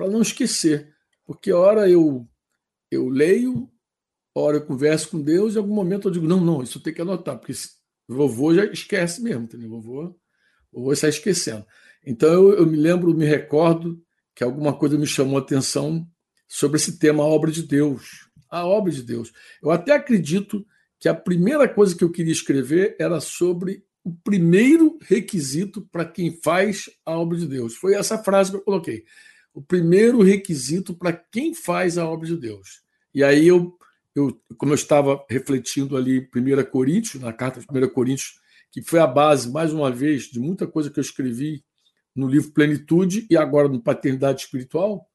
[0.00, 0.94] não esquecer.
[1.24, 2.28] Porque a hora eu,
[2.90, 3.68] eu leio,
[4.34, 6.80] a hora eu converso com Deus, e em algum momento eu digo: não, não, isso
[6.80, 7.52] tem que anotar, porque
[8.06, 9.70] vovô já esquece mesmo, entendeu?
[9.70, 10.14] Vovô,
[10.72, 11.64] vovô está esquecendo.
[12.06, 14.02] Então eu, eu me lembro, me recordo
[14.34, 16.06] que alguma coisa me chamou a atenção
[16.46, 19.32] sobre esse tema, a obra de Deus a obra de Deus.
[19.62, 20.64] Eu até acredito
[20.98, 26.38] que a primeira coisa que eu queria escrever era sobre o primeiro requisito para quem
[26.42, 27.74] faz a obra de Deus.
[27.74, 29.04] Foi essa frase que eu coloquei.
[29.52, 32.82] O primeiro requisito para quem faz a obra de Deus.
[33.14, 33.76] E aí eu,
[34.14, 38.38] eu como eu estava refletindo ali 1 Coríntios, na carta de 1 Coríntios,
[38.70, 41.64] que foi a base, mais uma vez, de muita coisa que eu escrevi
[42.14, 45.08] no livro Plenitude e agora no Paternidade Espiritual,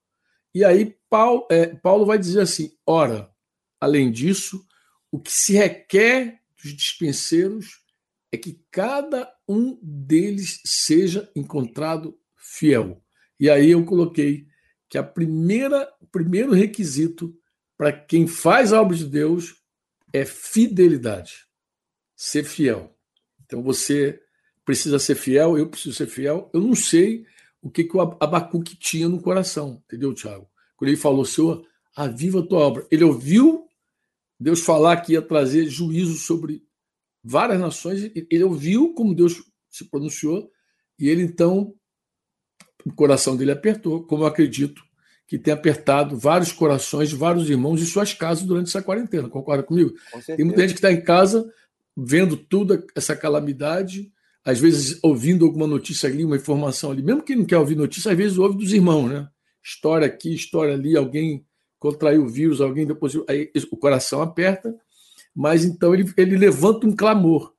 [0.54, 3.30] e aí Paulo, é, Paulo vai dizer assim: ora,
[3.80, 4.66] além disso,
[5.12, 7.82] o que se requer dos dispenseiros
[8.32, 13.04] é que cada um deles seja encontrado fiel.
[13.40, 14.48] E aí eu coloquei
[14.88, 17.36] que a primeira, o primeiro requisito
[17.78, 19.56] para quem faz a obra de Deus
[20.14, 21.48] é fidelidade.
[22.16, 22.96] Ser fiel.
[23.46, 24.22] Então você
[24.66, 26.50] precisa ser fiel, eu preciso ser fiel.
[26.54, 27.26] Eu não sei
[27.62, 30.50] o que, que o Abacuque tinha no coração, entendeu, Tiago?
[30.78, 32.88] Quando ele falou, Senhor, aviva a tua obra.
[32.90, 33.68] Ele ouviu
[34.40, 36.64] Deus falar que ia trazer juízo sobre
[37.24, 40.50] várias nações, ele ouviu como Deus se pronunciou,
[40.98, 41.76] e ele então,
[42.86, 44.82] o coração dele apertou, como eu acredito
[45.28, 49.30] que tem apertado vários corações de vários irmãos em suas casas durante essa quarentena.
[49.30, 49.94] Concorda comigo?
[50.12, 51.48] Com tem muita gente que está em casa
[51.96, 54.12] vendo toda essa calamidade,
[54.44, 58.12] às vezes ouvindo alguma notícia ali, uma informação ali, mesmo quem não quer ouvir notícia,
[58.12, 59.30] às vezes ouve dos irmãos, né?
[59.64, 61.46] História aqui, história ali, alguém
[61.78, 63.14] contraiu o vírus, alguém depois.
[63.28, 64.76] Aí o coração aperta,
[65.36, 67.54] mas então ele, ele levanta um clamor.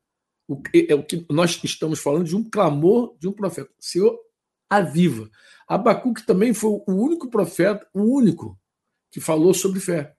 [0.49, 3.71] O, é o que nós estamos falando de um clamor de um profeta.
[3.79, 4.19] Senhor,
[4.69, 5.31] aviva.
[5.69, 8.59] Abacuque também foi o único profeta, o único,
[9.11, 10.15] que falou sobre fé.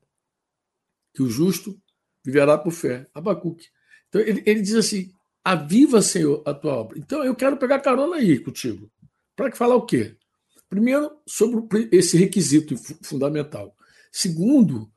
[1.13, 1.77] Que o justo
[2.23, 3.07] viverá por fé.
[3.13, 3.67] Abacuque.
[4.07, 5.11] Então ele, ele diz assim:
[5.43, 6.97] aviva, Senhor, a tua obra.
[6.97, 8.89] Então eu quero pegar carona aí contigo.
[9.35, 10.15] Para falar o quê?
[10.69, 13.75] Primeiro, sobre esse requisito fundamental.
[14.11, 14.89] Segundo,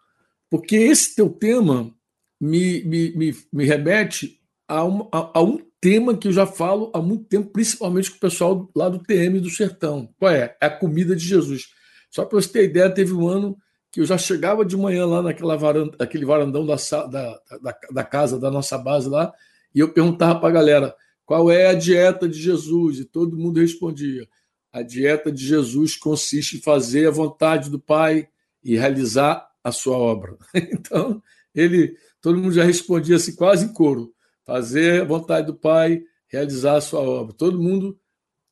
[0.50, 1.92] porque esse teu tema
[2.40, 6.90] me, me, me, me remete a um, a, a um tema que eu já falo
[6.94, 10.08] há muito tempo, principalmente com o pessoal lá do TM do Sertão.
[10.18, 10.56] Qual é?
[10.60, 11.66] É a comida de Jesus.
[12.10, 13.56] Só para você ter ideia, teve um ano
[13.90, 18.04] que eu já chegava de manhã lá naquela varanda, aquele varandão da, da, da, da
[18.04, 19.32] casa da nossa base lá,
[19.74, 23.60] e eu perguntava para a galera qual é a dieta de Jesus, e todo mundo
[23.60, 24.28] respondia:
[24.72, 28.28] a dieta de Jesus consiste em fazer a vontade do Pai
[28.62, 30.36] e realizar a sua obra.
[30.54, 31.22] Então,
[31.54, 34.12] ele, todo mundo já respondia assim, quase em coro:
[34.44, 37.32] fazer a vontade do Pai, realizar a sua obra.
[37.32, 37.98] Todo mundo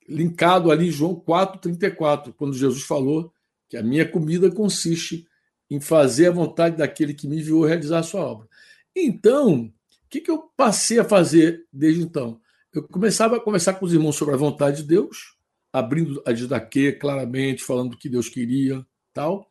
[0.08, 3.32] linkado ali em João 4,34, quando Jesus falou
[3.68, 5.26] que a minha comida consiste
[5.70, 8.48] em fazer a vontade daquele que me enviou realizar a sua obra.
[8.94, 9.72] Então,
[10.12, 12.38] que, que eu passei a fazer desde então?
[12.70, 15.38] Eu começava a conversar com os irmãos sobre a vontade de Deus,
[15.72, 19.51] abrindo a Didaquê claramente, falando do que Deus queria, tal,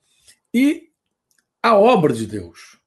[0.53, 0.91] e
[1.63, 2.79] a obra de Deus.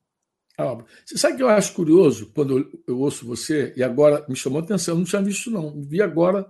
[0.57, 0.87] A obra.
[1.05, 4.61] Você sabe que eu acho curioso quando eu, eu ouço você, e agora me chamou
[4.61, 6.49] a atenção, eu não tinha visto, não, vi agora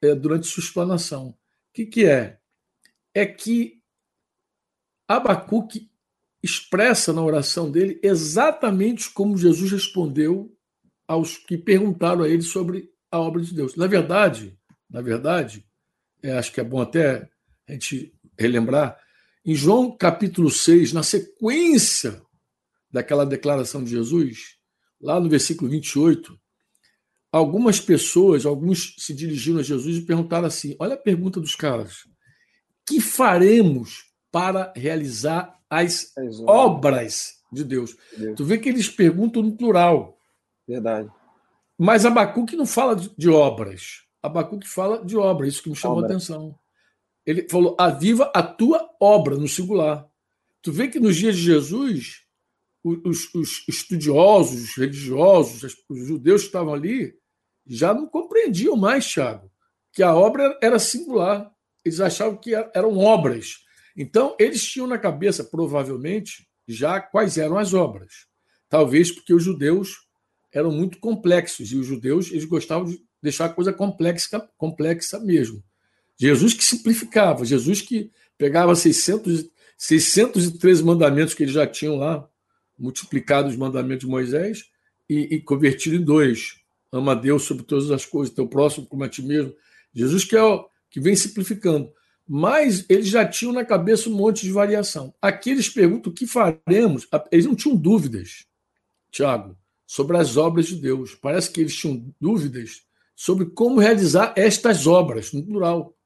[0.00, 1.28] é, durante sua explanação.
[1.28, 1.36] O
[1.74, 2.38] que, que é?
[3.12, 3.82] É que
[5.06, 5.90] Abacuque
[6.42, 10.52] expressa na oração dele exatamente como Jesus respondeu
[11.06, 13.76] aos que perguntaram a ele sobre a obra de Deus.
[13.76, 14.56] Na verdade,
[14.90, 15.64] na verdade,
[16.22, 17.28] é, acho que é bom até
[17.68, 18.98] a gente relembrar,
[19.44, 22.20] em João capítulo 6, na sequência
[22.90, 24.56] daquela declaração de Jesus,
[25.00, 26.38] lá no versículo 28,
[27.30, 32.08] algumas pessoas, alguns se dirigiram a Jesus e perguntaram assim: olha a pergunta dos caras.
[32.88, 36.12] Que faremos para realizar as
[36.46, 37.96] obras de Deus?
[38.16, 38.36] Deus.
[38.36, 40.18] Tu vê que eles perguntam no plural.
[40.66, 41.10] Verdade.
[41.78, 44.02] Mas Abacuque não fala de obras.
[44.22, 46.08] Abacuque fala de obra, isso que me chamou obra.
[46.08, 46.58] a atenção.
[47.24, 50.06] Ele falou: aviva a tua obra, no singular.
[50.62, 52.22] Tu vê que nos dias de Jesus,
[52.82, 57.14] os, os estudiosos, os religiosos, os judeus que estavam ali,
[57.66, 59.50] já não compreendiam mais, Tiago,
[59.92, 61.52] que a obra era singular.
[61.84, 63.58] Eles achavam que eram obras.
[63.96, 68.26] Então, eles tinham na cabeça, provavelmente, já quais eram as obras.
[68.68, 70.06] Talvez porque os judeus
[70.52, 75.62] eram muito complexos e os judeus eles gostavam de deixar a coisa complexa, complexa mesmo.
[76.18, 82.28] Jesus que simplificava, Jesus que pegava 600, 613 mandamentos que eles já tinham lá,
[82.78, 84.64] multiplicado os mandamentos de Moisés
[85.08, 86.56] e, e convertido em dois.
[86.90, 89.54] Ama a Deus sobre todas as coisas, teu próximo como a ti mesmo.
[89.94, 91.90] Jesus que é o que vem simplificando.
[92.28, 95.14] Mas eles já tinham na cabeça um monte de variação.
[95.22, 97.06] Aqui eles perguntam o que faremos.
[97.30, 98.46] Eles não tinham dúvidas,
[99.10, 101.14] Tiago, sobre as obras de Deus.
[101.14, 102.82] Parece que eles tinham dúvidas
[103.14, 105.96] sobre como realizar estas obras, no plural.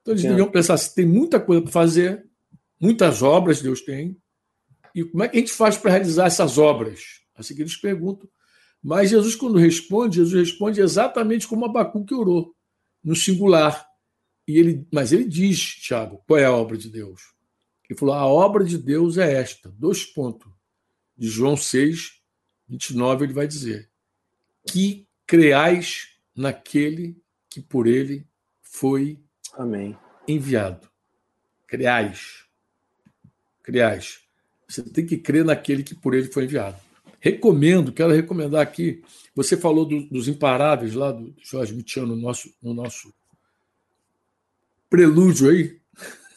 [0.00, 0.28] Então eles é.
[0.28, 2.24] deviam pensar assim: tem muita coisa para fazer,
[2.80, 4.16] muitas obras Deus tem,
[4.94, 7.20] e como é que a gente faz para realizar essas obras?
[7.34, 8.28] Assim que eles perguntam.
[8.82, 12.54] Mas Jesus, quando responde, Jesus responde exatamente como Abacuque orou,
[13.04, 13.84] no singular.
[14.46, 17.34] E ele, mas ele diz, Tiago, qual é a obra de Deus?
[17.88, 19.70] Ele falou: a obra de Deus é esta.
[19.70, 20.50] Dois pontos.
[21.16, 22.20] De João 6,
[22.68, 23.90] 29, ele vai dizer:
[24.66, 27.16] que creais naquele
[27.48, 28.26] que por ele
[28.62, 29.18] foi
[29.54, 29.96] Amém.
[30.28, 30.88] Enviado.
[31.66, 32.44] Criais.
[33.62, 34.20] Criais.
[34.68, 36.78] Você tem que crer naquele que por ele foi enviado.
[37.18, 39.02] Recomendo, quero recomendar aqui.
[39.34, 43.12] Você falou do, dos imparáveis lá do Jorge Mitiano no nosso, no nosso
[44.88, 45.78] prelúdio aí.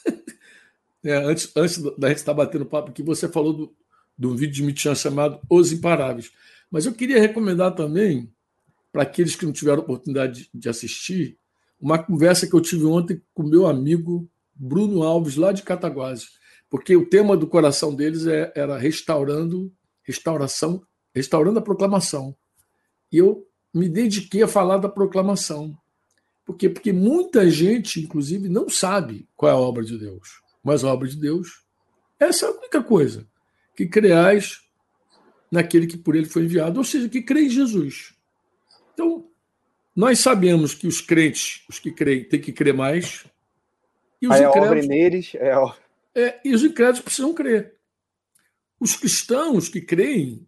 [1.04, 3.76] é, antes, antes da gente estar batendo papo aqui, você falou do,
[4.18, 6.32] do vídeo de Mitiano chamado Os Imparáveis.
[6.70, 8.32] Mas eu queria recomendar também,
[8.92, 11.38] para aqueles que não tiveram oportunidade de assistir,
[11.80, 16.32] uma conversa que eu tive ontem com meu amigo Bruno Alves, lá de Cataguases,
[16.70, 19.72] porque o tema do coração deles é, era restaurando,
[20.04, 20.84] restauração,
[21.16, 22.36] restaurando a proclamação.
[23.12, 25.78] E eu me dediquei a falar da proclamação.
[26.50, 26.68] Por quê?
[26.68, 30.42] Porque muita gente, inclusive, não sabe qual é a obra de Deus.
[30.64, 31.64] Mas a obra de Deus,
[32.20, 33.28] essa é a única coisa.
[33.76, 34.60] Que creais
[35.52, 38.16] naquele que por ele foi enviado, ou seja, que crê em Jesus.
[38.92, 39.28] Então,
[39.96, 43.28] nós sabemos que os crentes, os que creem, têm que crer mais.
[44.20, 45.54] E os incrédulos, neles é...
[46.16, 46.40] é...
[46.44, 47.76] E os incrédulos precisam crer.
[48.80, 50.48] Os cristãos que creem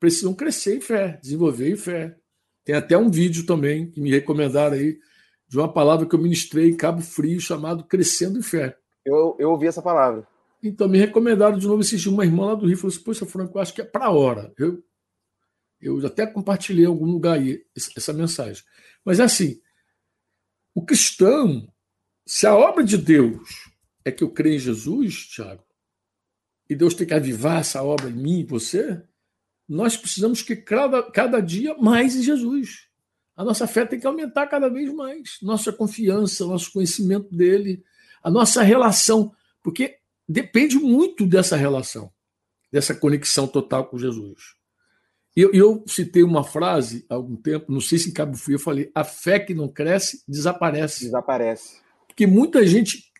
[0.00, 2.16] precisam crescer em fé, desenvolver em fé.
[2.64, 4.98] Tem até um vídeo também que me recomendaram aí
[5.52, 8.74] de uma palavra que eu ministrei em Cabo Frio chamado Crescendo em Fé.
[9.04, 10.26] Eu, eu ouvi essa palavra.
[10.62, 12.78] Então, me recomendaram de novo assistir uma irmã lá do Rio.
[12.78, 14.50] Falou assim: Poxa, Franco, eu acho que é para a hora.
[14.56, 14.82] Eu,
[15.78, 17.62] eu até compartilhei em algum lugar aí
[17.94, 18.64] essa mensagem.
[19.04, 19.60] Mas é assim:
[20.74, 21.70] o cristão,
[22.24, 23.46] se a obra de Deus
[24.06, 25.62] é que eu creio em Jesus, Tiago,
[26.66, 29.02] e Deus tem que avivar essa obra em mim e você,
[29.68, 32.90] nós precisamos que cada, cada dia mais em Jesus.
[33.42, 35.38] A nossa fé tem que aumentar cada vez mais.
[35.42, 37.82] Nossa confiança, nosso conhecimento dele,
[38.22, 39.96] a nossa relação, porque
[40.28, 42.08] depende muito dessa relação,
[42.70, 44.54] dessa conexão total com Jesus.
[45.36, 48.54] E eu, eu, citei uma frase há algum tempo, não sei se em Cabo Frio,
[48.54, 51.06] eu falei: a fé que não cresce desaparece.
[51.06, 51.80] Desaparece.
[52.06, 53.10] Porque muita gente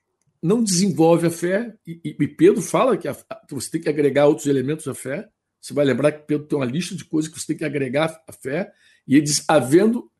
[0.40, 4.28] não desenvolve a fé, e, e Pedro fala que, a, que você tem que agregar
[4.28, 5.28] outros elementos à fé.
[5.60, 8.22] Você vai lembrar que Pedro tem uma lista de coisas que você tem que agregar
[8.28, 8.72] à fé,
[9.04, 10.11] e ele diz: havendo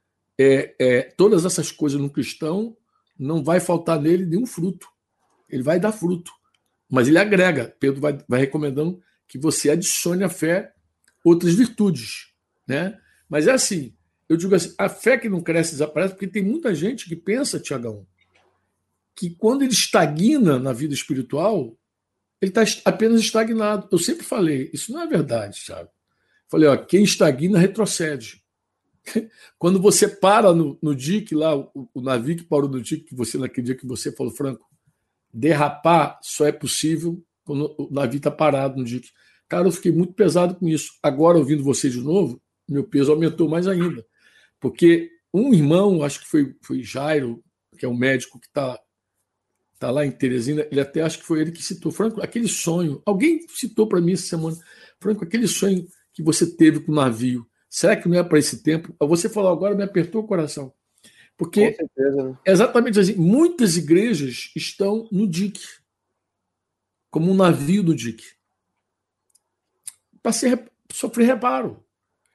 [0.42, 2.76] é, é, todas essas coisas no cristão,
[3.18, 4.88] não vai faltar nele nenhum fruto.
[5.48, 6.32] Ele vai dar fruto.
[6.90, 7.74] Mas ele agrega.
[7.78, 10.72] Pedro vai, vai recomendando que você adicione à fé
[11.24, 12.32] outras virtudes.
[12.66, 12.98] Né?
[13.28, 13.94] Mas é assim,
[14.28, 17.60] eu digo assim, a fé que não cresce desaparece, porque tem muita gente que pensa,
[17.60, 18.06] Tiagão,
[19.14, 21.76] que quando ele estagna na vida espiritual,
[22.40, 23.88] ele está apenas estagnado.
[23.90, 25.90] Eu sempre falei, isso não é verdade, Thiago.
[26.48, 28.41] Falei, ó, quem estagna retrocede.
[29.58, 33.14] Quando você para no, no dique lá, o, o, navio que parou no dique, que
[33.14, 34.68] você, naquele dia que você falou, Franco,
[35.32, 39.10] derrapar só é possível quando o navio está parado no dique.
[39.48, 40.92] Cara, eu fiquei muito pesado com isso.
[41.02, 44.06] Agora, ouvindo você de novo, meu peso aumentou mais ainda.
[44.60, 47.42] Porque um irmão, acho que foi, foi Jairo,
[47.78, 48.78] que é um médico que está
[49.78, 51.90] tá lá em Teresina, ele até acho que foi ele que citou.
[51.90, 54.56] Franco, aquele sonho, alguém citou para mim essa semana,
[55.00, 58.62] Franco, aquele sonho que você teve com o navio, será que não é para esse
[58.62, 58.94] tempo?
[59.00, 60.74] Você falou agora, me apertou o coração.
[61.38, 62.38] Porque certeza, né?
[62.44, 65.64] exatamente assim, muitas igrejas estão no dique,
[67.10, 68.26] como um navio do dique
[70.22, 70.32] para
[70.92, 71.82] sofrer reparo.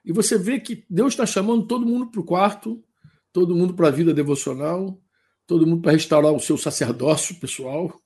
[0.04, 2.84] E você vê que Deus está chamando todo mundo para o quarto,
[3.32, 5.00] todo mundo para a vida devocional,
[5.46, 8.02] todo mundo para restaurar o seu sacerdócio pessoal,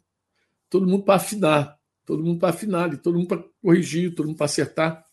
[0.70, 4.46] todo mundo para afinar, todo mundo para afinar, todo mundo para corrigir, todo mundo para
[4.46, 5.06] acertar.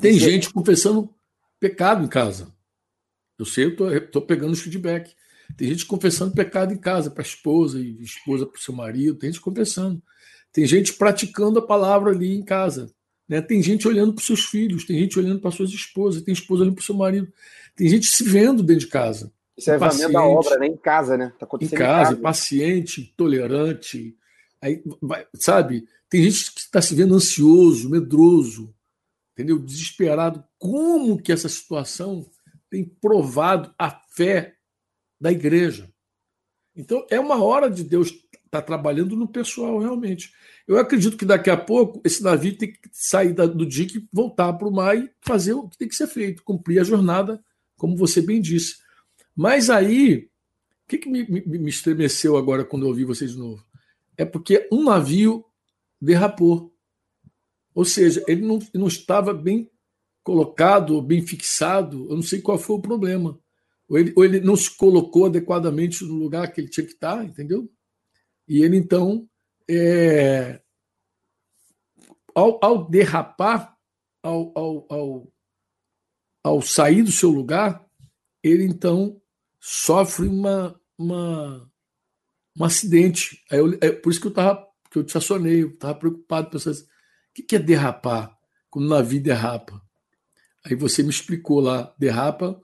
[0.00, 0.18] Tem Sim.
[0.18, 1.13] gente confessando
[1.60, 2.52] pecado em casa.
[3.38, 5.14] Eu sei, eu estou pegando os feedback.
[5.56, 9.18] Tem gente confessando pecado em casa para a esposa e esposa para o seu marido,
[9.18, 10.02] tem gente confessando.
[10.52, 12.92] Tem gente praticando a palavra ali em casa.
[13.28, 13.40] Né?
[13.40, 16.62] Tem gente olhando para os seus filhos, tem gente olhando para suas esposas, tem esposa
[16.62, 17.32] olhando para o seu marido,
[17.74, 19.32] tem gente se vendo dentro de casa.
[19.56, 20.66] Isso é paciente, da obra, né?
[20.66, 21.32] Em casa, né?
[21.38, 22.22] Tá acontecendo em casa, em casa.
[22.22, 24.16] paciente, tolerante.
[24.60, 25.86] Aí, vai, sabe?
[26.08, 28.74] Tem gente que está se vendo ansioso, medroso,
[29.32, 29.58] entendeu?
[29.58, 30.44] Desesperado.
[30.64, 32.26] Como que essa situação
[32.70, 34.54] tem provado a fé
[35.20, 35.92] da igreja?
[36.74, 40.32] Então, é uma hora de Deus estar tá trabalhando no pessoal, realmente.
[40.66, 44.66] Eu acredito que daqui a pouco esse navio tem que sair do dique, voltar para
[44.66, 47.44] o mar e fazer o que tem que ser feito, cumprir a jornada,
[47.76, 48.76] como você bem disse.
[49.36, 50.30] Mas aí,
[50.86, 53.62] o que, que me, me, me estremeceu agora quando eu ouvi vocês de novo?
[54.16, 55.44] É porque um navio
[56.00, 56.74] derrapou.
[57.74, 59.70] Ou seja, ele não, não estava bem
[60.24, 63.38] colocado, bem fixado, eu não sei qual foi o problema.
[63.88, 67.22] Ou ele, ou ele não se colocou adequadamente no lugar que ele tinha que estar,
[67.22, 67.70] entendeu?
[68.48, 69.28] E ele então
[69.70, 70.60] é,
[72.34, 73.76] ao, ao, derrapar,
[74.22, 75.32] ao, ao, ao,
[76.42, 77.86] ao, sair do seu lugar,
[78.42, 79.20] ele então
[79.60, 81.70] sofre uma, uma,
[82.58, 83.42] um acidente.
[83.50, 86.50] Aí eu, é por isso que eu estava que eu te acionei, eu estava preocupado,
[86.50, 88.32] pensando assim, o que é derrapar?
[88.70, 89.83] Quando o navio derrapa.
[90.64, 92.60] Aí você me explicou lá, derrapa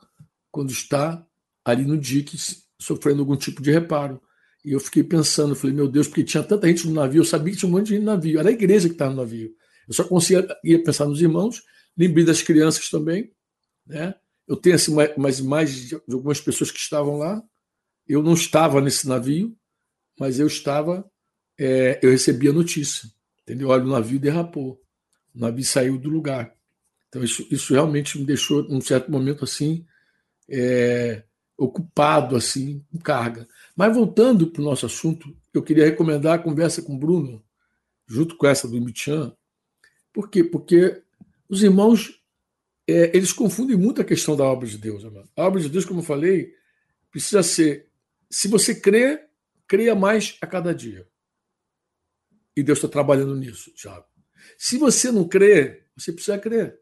[0.50, 1.24] quando está
[1.64, 2.36] ali no dique
[2.80, 4.20] sofrendo algum tipo de reparo.
[4.64, 7.52] E eu fiquei pensando, falei, meu Deus, porque tinha tanta gente no navio, eu sabia
[7.52, 9.54] que tinha um monte de gente no navio, era a igreja que estava no navio.
[9.88, 11.62] Eu só conseguia ia pensar nos irmãos,
[11.96, 13.32] lembrei das crianças também,
[13.86, 14.14] né?
[14.46, 17.40] Eu tenho assim, umas imagens de algumas pessoas que estavam lá.
[18.06, 19.56] Eu não estava nesse navio,
[20.18, 21.08] mas eu estava,
[21.58, 23.08] é, eu recebi a notícia,
[23.42, 23.68] entendeu?
[23.68, 24.80] Olha, o navio derrapou,
[25.34, 26.52] o navio saiu do lugar.
[27.10, 29.84] Então isso, isso realmente me deixou, num certo momento assim,
[30.48, 31.24] é,
[31.58, 33.46] ocupado assim, com carga.
[33.76, 37.44] Mas voltando para o nosso assunto, eu queria recomendar a conversa com o Bruno,
[38.06, 39.36] junto com essa do Michan.
[40.12, 40.42] Por quê?
[40.42, 41.02] Porque
[41.48, 42.20] os irmãos
[42.88, 45.04] é, eles confundem muito a questão da obra de Deus.
[45.04, 45.28] Amado.
[45.36, 46.54] A obra de Deus, como eu falei,
[47.10, 47.88] precisa ser.
[48.28, 49.26] Se você crê,
[49.66, 51.06] creia mais a cada dia.
[52.56, 54.06] E Deus está trabalhando nisso, Tiago.
[54.58, 56.79] Se você não crê, você precisa crer.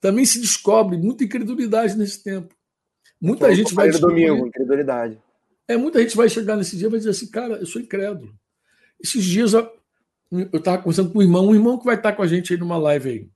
[0.00, 2.54] Também se descobre muita incredulidade nesse tempo.
[3.20, 4.26] Muita gente vai descobrir.
[4.26, 5.20] domingo, incredulidade.
[5.66, 8.32] É, muita gente vai chegar nesse dia e vai dizer assim, cara, eu sou incrédulo.
[9.00, 9.70] Esses dias eu
[10.52, 12.78] estava conversando com um irmão, um irmão que vai estar com a gente aí numa
[12.78, 13.30] live aí.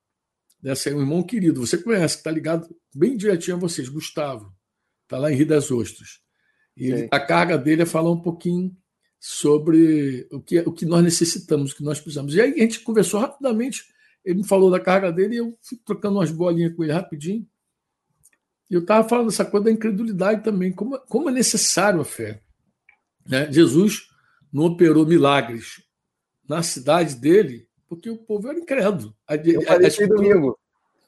[0.60, 4.54] Dessa aí, um irmão querido, você conhece, que está ligado bem direitinho a vocês, Gustavo.
[5.02, 6.20] Está lá em Rio das Ostras.
[6.76, 8.74] E ele, a carga dele é falar um pouquinho
[9.18, 12.34] sobre o que, o que nós necessitamos, o que nós precisamos.
[12.34, 13.84] E aí a gente conversou rapidamente.
[14.24, 17.46] Ele me falou da carga dele e eu fui trocando umas bolinhas com ele rapidinho.
[18.70, 22.40] E eu estava falando dessa coisa da incredulidade também, como, como é necessário a fé.
[23.28, 23.50] Né?
[23.52, 24.08] Jesus
[24.52, 25.82] não operou milagres
[26.48, 29.14] na cidade dele porque o povo era incrédulo.
[29.28, 30.58] A, eu falei a, a, domingo.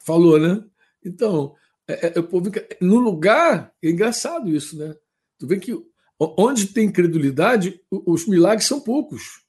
[0.00, 0.62] Falou, né?
[1.02, 1.54] Então,
[1.88, 4.94] é, é, o povo, no lugar, é engraçado isso, né?
[5.38, 5.74] Tu vê que
[6.18, 9.42] onde tem incredulidade, os milagres são poucos.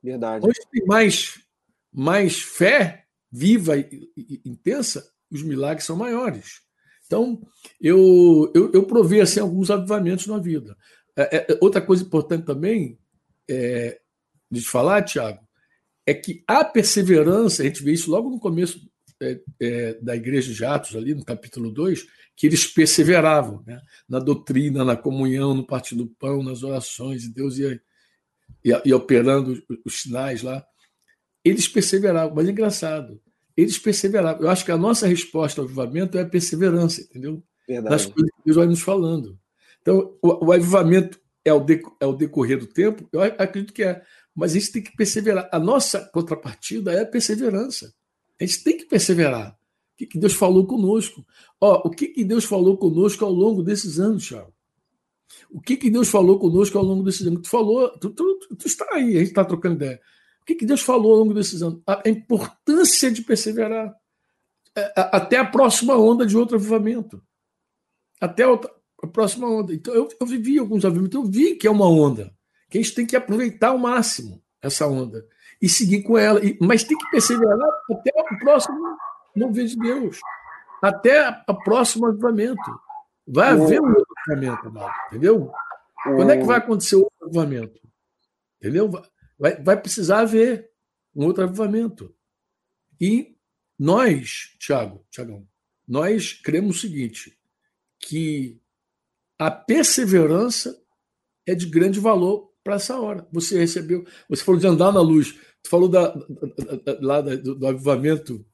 [0.00, 0.46] Verdade.
[0.46, 1.40] Onde tem mais,
[1.98, 6.60] mais fé viva e, e intensa, os milagres são maiores.
[7.04, 7.42] Então,
[7.80, 10.76] eu, eu, eu provei assim, alguns avivamentos na vida.
[11.16, 12.96] É, é, outra coisa importante também
[13.50, 13.98] é,
[14.48, 15.40] de falar, Tiago,
[16.06, 18.80] é que a perseverança, a gente vê isso logo no começo
[19.20, 23.80] é, é, da igreja de Atos, ali no capítulo 2, que eles perseveravam né?
[24.08, 27.82] na doutrina, na comunhão, no partir do pão, nas orações, e Deus ia,
[28.64, 30.64] ia, ia operando os sinais lá.
[31.48, 33.18] Eles perseveravam, mas é engraçado,
[33.56, 34.42] eles perseveravam.
[34.42, 37.42] Eu acho que a nossa resposta ao avivamento é a perseverança, entendeu?
[37.66, 37.90] Verdade.
[37.90, 39.38] Nas coisas que Deus vai nos falando.
[39.80, 43.08] Então, o, o avivamento é o, de, é o decorrer do tempo?
[43.10, 44.02] Eu acredito que é.
[44.34, 45.48] Mas a gente tem que perseverar.
[45.50, 47.92] A nossa contrapartida é a perseverança.
[48.40, 49.52] A gente tem que perseverar.
[49.52, 51.26] O que, que Deus falou conosco?
[51.60, 54.52] Ó, o que, que Deus falou conosco ao longo desses anos, Thiago?
[55.50, 57.42] O que, que Deus falou conosco ao longo desses anos?
[57.42, 60.00] Tu falou, tu, tu, tu, tu está aí, a gente está trocando ideia
[60.48, 61.82] que, que Deus falou ao longo desses anos?
[61.86, 63.94] A importância de perseverar.
[64.74, 67.22] É, até a próxima onda de outro avivamento.
[68.18, 69.74] Até a, próxima onda.
[69.74, 72.32] Então, eu, eu vivi alguns avivamentos, eu vi que é uma onda,
[72.70, 75.24] que a gente tem que aproveitar ao máximo essa onda
[75.60, 76.42] e seguir com ela.
[76.42, 78.96] E, mas tem que perseverar até o próximo
[79.36, 80.18] mover de Deus.
[80.82, 82.80] Até o próximo avivamento.
[83.26, 85.52] Vai haver um outro avivamento, amado, entendeu?
[86.02, 87.78] Quando é que vai acontecer o outro avivamento?
[88.58, 88.90] Entendeu?
[89.38, 90.68] Vai, vai precisar haver
[91.14, 92.14] um outro avivamento.
[93.00, 93.36] E
[93.78, 95.46] nós, Tiago, Tiagão,
[95.86, 97.38] nós cremos o seguinte,
[98.00, 98.60] que
[99.38, 100.76] a perseverança
[101.46, 103.26] é de grande valor para essa hora.
[103.32, 107.54] Você recebeu, você falou de andar na luz, tu falou da, da, da, lá do,
[107.54, 108.44] do, avivamento,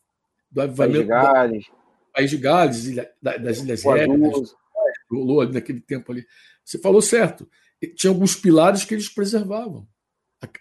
[0.50, 1.66] do avivamento País de Gales,
[2.12, 4.54] País de Gales das Ilhas Hébridas,
[5.10, 6.24] rolou ali naquele tempo ali.
[6.64, 7.48] Você falou certo.
[7.96, 9.86] Tinha alguns pilares que eles preservavam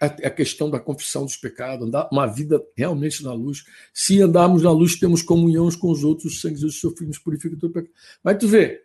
[0.00, 3.64] a, a questão da confissão dos pecados, andar uma vida realmente na luz.
[3.92, 7.18] Se andarmos na luz, temos comunhão com os outros, o sangue de seu filho nos
[7.18, 7.92] purifica todo pecado.
[8.22, 8.82] Mas tu vê,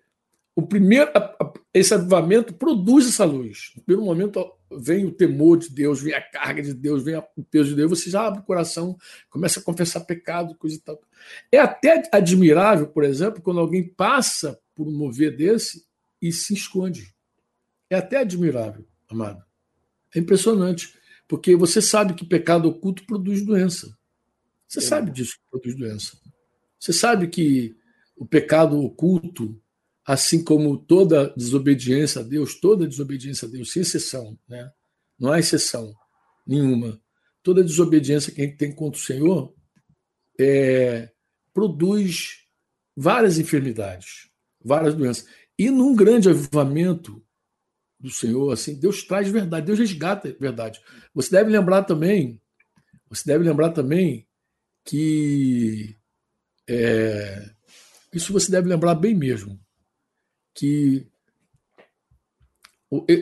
[0.55, 1.09] o primeiro,
[1.73, 3.71] esse avivamento produz essa luz.
[3.75, 7.43] No primeiro momento vem o temor de Deus, vem a carga de Deus, vem o
[7.43, 8.97] peso de Deus, você já abre o coração,
[9.29, 10.99] começa a confessar pecado, coisa e tal.
[11.51, 15.85] É até admirável, por exemplo, quando alguém passa por um mover desse
[16.21, 17.13] e se esconde.
[17.89, 19.48] É até admirável, amado.
[20.15, 20.93] É impressionante,
[21.27, 23.95] porque você sabe que pecado oculto produz doença.
[24.67, 24.81] Você é.
[24.81, 26.17] sabe disso que produz doença.
[26.79, 27.75] Você sabe que
[28.15, 29.59] o pecado oculto,
[30.05, 34.71] assim como toda desobediência a Deus, toda desobediência a Deus, sem exceção, né?
[35.19, 35.93] não há exceção
[36.45, 36.99] nenhuma.
[37.43, 39.53] Toda desobediência que a gente tem contra o Senhor
[40.39, 41.11] é,
[41.53, 42.45] produz
[42.95, 44.29] várias enfermidades,
[44.63, 45.27] várias doenças.
[45.57, 47.23] E num grande avivamento
[47.99, 50.79] do Senhor, assim, Deus traz verdade, Deus resgata verdade.
[51.13, 52.41] Você deve lembrar também,
[53.09, 54.27] você deve lembrar também
[54.85, 55.97] que
[56.67, 57.49] é,
[58.13, 59.59] isso você deve lembrar bem mesmo,
[60.55, 61.05] que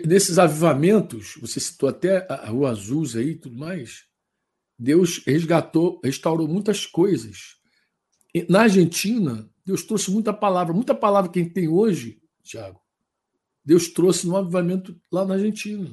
[0.05, 4.05] nesses avivamentos, você citou até a Rua Azul aí e tudo mais,
[4.80, 7.57] Deus resgatou, restaurou muitas coisas.
[8.47, 12.80] Na Argentina, Deus trouxe muita palavra, muita palavra que a gente tem hoje, Tiago,
[13.68, 15.89] Deus trouxe no avivamento lá na Argentina.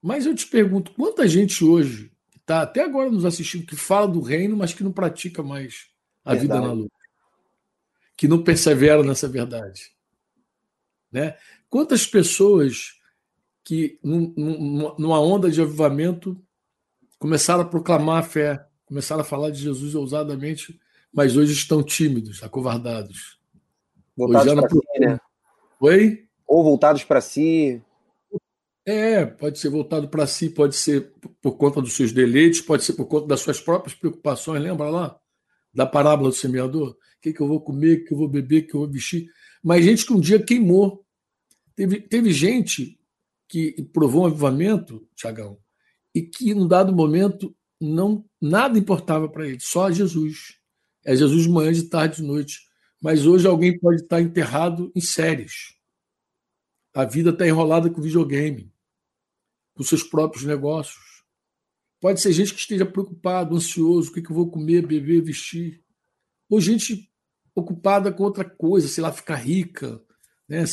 [0.00, 4.20] Mas eu te pergunto, quanta gente hoje está até agora nos assistindo que fala do
[4.20, 5.88] reino, mas que não pratica mais
[6.24, 6.52] a verdade.
[6.52, 6.94] vida na luta,
[8.16, 9.90] que não persevera nessa verdade,
[11.10, 11.36] né?
[11.68, 12.92] Quantas pessoas
[13.64, 16.40] que numa onda de avivamento
[17.18, 20.80] começaram a proclamar a fé, começaram a falar de Jesus ousadamente,
[21.12, 23.40] mas hoje estão tímidos, acovardados.
[24.16, 25.18] Voltados para si, né?
[25.80, 26.28] Oi?
[26.52, 27.80] Ou voltados para si.
[28.84, 32.92] É, pode ser voltado para si, pode ser por conta dos seus deleites, pode ser
[32.92, 34.62] por conta das suas próprias preocupações.
[34.62, 35.18] Lembra lá
[35.72, 36.90] da parábola do semeador?
[36.90, 38.90] O que, que eu vou comer, o que eu vou beber, o que eu vou
[38.90, 39.30] vestir.
[39.64, 41.02] Mas gente que um dia queimou.
[41.74, 43.00] Teve, teve gente
[43.48, 45.56] que provou um avivamento, Tiagão,
[46.14, 50.58] e que, num dado momento, não nada importava para ele, só Jesus.
[51.02, 52.60] É Jesus de manhã, de tarde, de noite.
[53.00, 55.80] Mas hoje alguém pode estar enterrado em séries.
[56.94, 58.72] A vida está enrolada com videogame,
[59.74, 61.24] com seus próprios negócios.
[62.00, 65.82] Pode ser gente que esteja preocupado, ansioso, o que, eu vou comer, beber, vestir.
[66.50, 67.10] Ou gente
[67.54, 70.02] ocupada com outra coisa, sei lá, ficar rica,
[70.48, 70.64] né?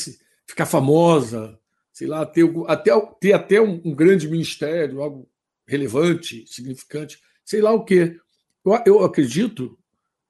[0.47, 1.59] ficar famosa,
[1.93, 5.29] sei lá, ter, até, ter até um, um grande ministério, algo
[5.67, 8.19] relevante, significante, sei lá o quê.
[8.65, 9.77] Eu, eu acredito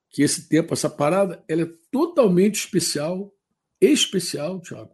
[0.09, 3.33] que esse tempo, essa parada, ela é totalmente especial,
[3.79, 4.93] especial, Tiago,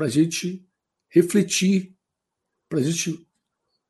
[0.00, 0.66] para a gente
[1.10, 1.94] refletir,
[2.70, 3.28] para a gente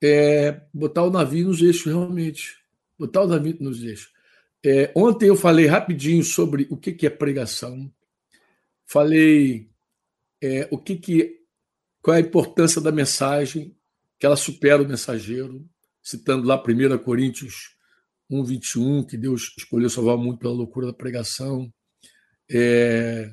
[0.02, 2.58] é, botar o navio nos eixos realmente,
[2.98, 4.12] botar o navio nos eixos.
[4.60, 7.88] É, ontem eu falei rapidinho sobre o que, que é pregação,
[8.84, 9.70] falei
[10.42, 11.44] é, o que, que
[12.02, 13.76] qual é a importância da mensagem,
[14.18, 15.64] que ela supera o mensageiro,
[16.02, 17.76] citando lá 1 Coríntios
[18.28, 21.72] 1, 21, que Deus escolheu salvar muito pela loucura da pregação.
[22.50, 23.32] É...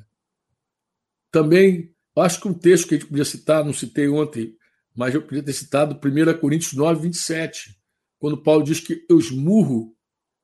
[1.32, 4.56] Também, acho que um texto que a gente podia citar, não citei ontem,
[4.94, 7.76] mas eu podia ter citado 1 Coríntios 9, 27,
[8.18, 9.94] quando Paulo diz que eu esmurro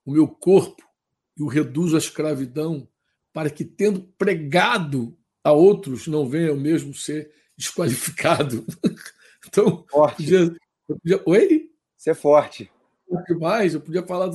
[0.05, 0.83] o meu corpo
[1.37, 2.89] e o reduzo à escravidão,
[3.33, 8.65] para que, tendo pregado a outros, não venha eu mesmo ser desqualificado.
[9.47, 10.17] então, forte.
[10.17, 10.57] Podia,
[10.87, 11.71] podia, oi?
[11.97, 12.71] Ser forte
[13.39, 14.31] mais, eu podia falar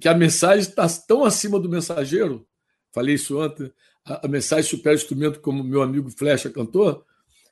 [0.00, 2.46] que a mensagem está tão acima do mensageiro.
[2.92, 3.72] Falei isso ontem.
[4.04, 7.04] A, mensagem supera o instrumento, como meu amigo Flecha cantou,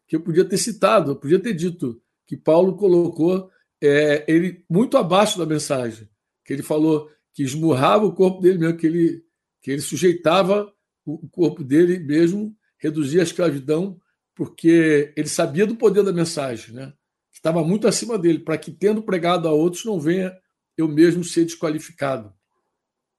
[0.06, 4.96] que eu podia ter citado, eu podia ter dito que Paulo colocou é, ele muito
[4.96, 6.08] abaixo da mensagem,
[6.44, 9.22] que ele falou que esmurrava o corpo dele mesmo, que ele,
[9.62, 10.72] que ele sujeitava
[11.04, 14.00] o corpo dele mesmo, reduzia a escravidão,
[14.34, 16.92] porque ele sabia do poder da mensagem, né?
[17.38, 20.36] estava muito acima dele, para que, tendo pregado a outros, não venha
[20.76, 22.32] eu mesmo ser desqualificado.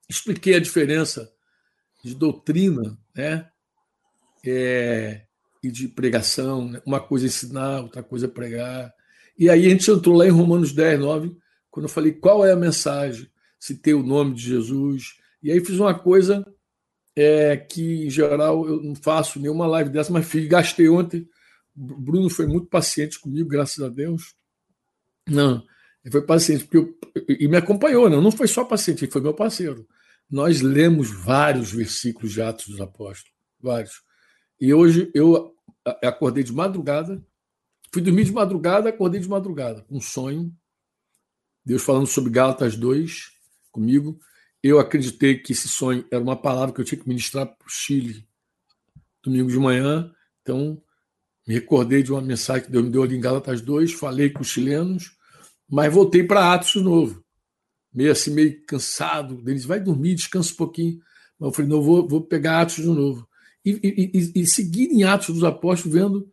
[0.07, 1.31] Expliquei a diferença
[2.03, 3.49] de doutrina né?
[4.45, 5.21] É,
[5.61, 6.69] e de pregação.
[6.69, 6.81] Né?
[6.85, 8.93] Uma coisa é ensinar, outra coisa é pregar.
[9.37, 11.35] E aí a gente entrou lá em Romanos 10, 9,
[11.69, 15.15] quando eu falei qual é a mensagem, citei o nome de Jesus.
[15.43, 16.45] E aí fiz uma coisa
[17.15, 21.27] é, que, em geral, eu não faço nenhuma live dessa, mas fiz, gastei ontem
[21.79, 24.35] Bruno foi muito paciente comigo, graças a Deus.
[25.25, 25.63] Não,
[26.03, 26.97] ele foi paciente, porque eu,
[27.39, 29.87] e me acompanhou, não, não foi só paciente, ele foi meu parceiro.
[30.29, 34.03] Nós lemos vários versículos de Atos dos Apóstolos, vários.
[34.59, 35.55] E hoje eu
[36.03, 37.23] acordei de madrugada,
[37.91, 40.53] fui dormir de madrugada, acordei de madrugada, um sonho.
[41.65, 43.31] Deus falando sobre Gálatas 2
[43.71, 44.19] comigo.
[44.61, 47.69] Eu acreditei que esse sonho era uma palavra que eu tinha que ministrar para o
[47.69, 48.27] Chile
[49.23, 50.11] domingo de manhã.
[50.41, 50.81] Então,
[51.47, 54.41] me recordei de uma mensagem que Deus me deu ali em Gálatas 2, falei com
[54.41, 55.17] os chilenos,
[55.69, 57.23] mas voltei para Atos de novo.
[57.93, 59.41] Meio assim, meio cansado.
[59.47, 60.99] Eles vai dormir, descansa um pouquinho.
[61.39, 63.27] Mas eu falei, não, vou, vou pegar Atos de novo.
[63.65, 66.31] E, e, e, e seguir em Atos dos Apóstolos, vendo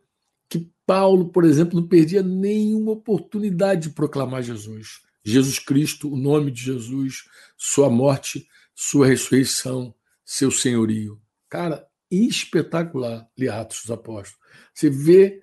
[0.49, 5.01] que Paulo, por exemplo, não perdia nenhuma oportunidade de proclamar Jesus.
[5.23, 7.25] Jesus Cristo, o nome de Jesus,
[7.57, 9.93] sua morte, sua ressurreição,
[10.23, 11.19] seu senhorio.
[11.49, 14.39] Cara, espetacular ler Atos dos Apóstolos.
[14.73, 15.41] Você vê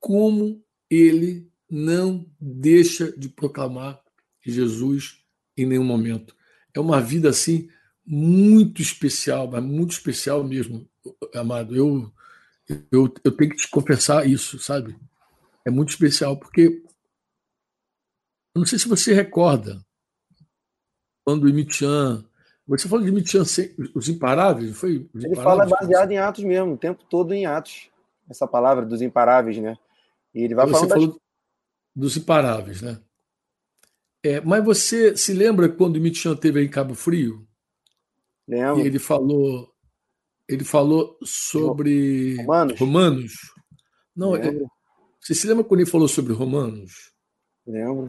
[0.00, 4.02] como ele não deixa de proclamar
[4.44, 5.19] Jesus
[5.62, 6.34] em nenhum momento.
[6.74, 7.68] É uma vida assim
[8.04, 10.88] muito especial, mas muito especial mesmo,
[11.34, 11.76] amado.
[11.76, 12.12] Eu,
[12.90, 14.96] eu, eu tenho que te confessar isso, sabe?
[15.64, 16.82] É muito especial porque
[18.54, 19.84] eu não sei se você recorda
[21.24, 22.24] quando o Imitian
[22.70, 23.42] você falou de Mitian,
[23.96, 25.10] os imparáveis, foi?
[25.12, 27.90] Os Ele fala baseado em Atos mesmo, o tempo todo em Atos.
[28.28, 29.76] Essa palavra dos imparáveis, né?
[30.32, 31.20] E ele vai você falando das...
[31.96, 33.00] dos imparáveis, né?
[34.22, 37.46] É, mas você se lembra quando o Mitian teve em Cabo Frio?
[38.46, 38.80] Lembro.
[38.82, 39.68] E ele falou,
[40.48, 42.78] ele falou sobre Romanos.
[42.80, 43.32] Romanos.
[44.14, 44.52] Não, é,
[45.20, 47.12] você se lembra quando ele falou sobre Romanos?
[47.66, 48.08] Lembro.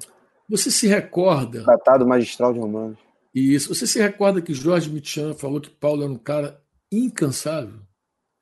[0.49, 1.63] Você se recorda?
[1.63, 2.97] Tratado magistral de Romanos
[3.33, 3.73] e isso.
[3.73, 7.81] Você se recorda que Jorge Mitchan falou que Paulo era um cara incansável?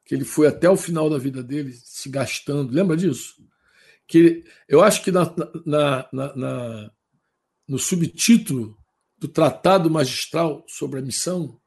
[0.05, 2.73] Que ele foi até o final da vida dele se gastando.
[2.73, 3.35] Lembra disso?
[4.07, 5.33] Que eu acho que na,
[5.65, 6.91] na, na, na
[7.69, 8.75] no subtítulo
[9.19, 11.59] do Tratado Magistral sobre a Missão,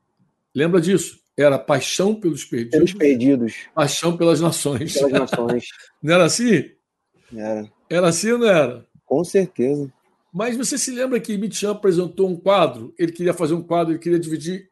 [0.52, 1.22] lembra disso?
[1.36, 2.72] Era paixão pelos perdidos.
[2.72, 3.54] Pelos perdidos.
[3.72, 4.94] Paixão pelas nações.
[4.94, 5.64] Pelas nações.
[6.02, 6.70] não era assim?
[7.34, 7.70] Era.
[7.88, 8.86] Era assim ou não era?
[9.06, 9.90] Com certeza.
[10.34, 12.92] Mas você se lembra que Mitchan apresentou um quadro?
[12.98, 14.68] Ele queria fazer um quadro, ele queria dividir,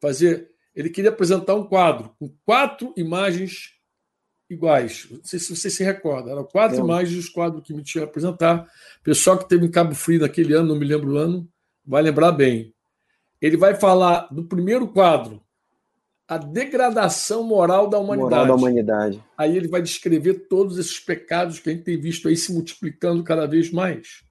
[0.00, 0.50] fazer.
[0.74, 3.71] Ele queria apresentar um quadro com quatro imagens
[4.52, 5.06] iguais.
[5.10, 6.30] Não sei se você se recorda.
[6.30, 6.80] Eram quatro é.
[6.80, 8.66] imagens dos quadros que me tinha apresentar.
[9.02, 11.48] Pessoal que teve em Cabo Frio naquele ano, não me lembro o ano,
[11.84, 12.74] vai lembrar bem.
[13.40, 15.42] Ele vai falar do primeiro quadro,
[16.28, 18.30] a degradação moral da humanidade.
[18.30, 19.24] Moral da humanidade.
[19.36, 23.22] Aí ele vai descrever todos esses pecados que a gente tem visto aí se multiplicando
[23.24, 24.22] cada vez mais.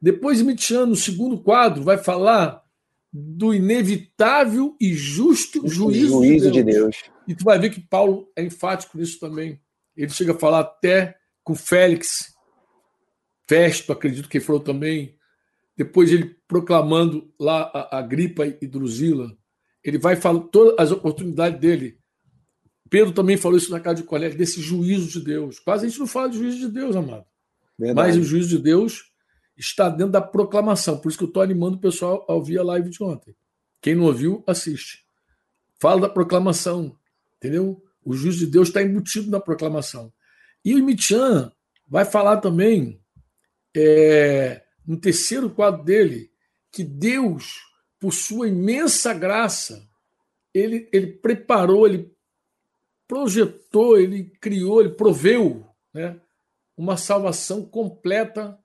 [0.00, 2.62] Depois, Mitian, no segundo quadro, vai falar
[3.12, 6.76] do inevitável e justo juízo, juízo de, Deus.
[6.76, 6.96] de, Deus.
[7.26, 9.60] E tu vai ver que Paulo é enfático nisso também.
[9.96, 12.34] Ele chega a falar até com Félix,
[13.48, 15.16] Festo, acredito que falou também.
[15.76, 19.34] Depois ele proclamando lá a, a Gripa e Drusila.
[19.82, 21.98] Ele vai falar todas as oportunidades dele.
[22.90, 25.58] Pedro também falou isso na casa de Cornélio, desse juízo de Deus.
[25.58, 27.24] Quase a gente não fala de juízo de Deus, amado.
[27.78, 28.08] Verdade.
[28.08, 29.07] Mas o juízo de Deus
[29.58, 30.98] está dentro da proclamação.
[30.98, 33.34] Por isso que eu estou animando o pessoal a ouvir a live de ontem.
[33.82, 35.04] Quem não ouviu, assiste.
[35.80, 36.96] Fala da proclamação,
[37.36, 37.82] entendeu?
[38.04, 40.12] O juízo de Deus está embutido na proclamação.
[40.64, 41.52] E o Michan
[41.86, 43.00] vai falar também,
[43.76, 46.30] é, no terceiro quadro dele,
[46.70, 47.60] que Deus,
[47.98, 49.88] por sua imensa graça,
[50.52, 52.12] ele, ele preparou, ele
[53.06, 56.20] projetou, ele criou, ele proveu né,
[56.76, 58.58] uma salvação completa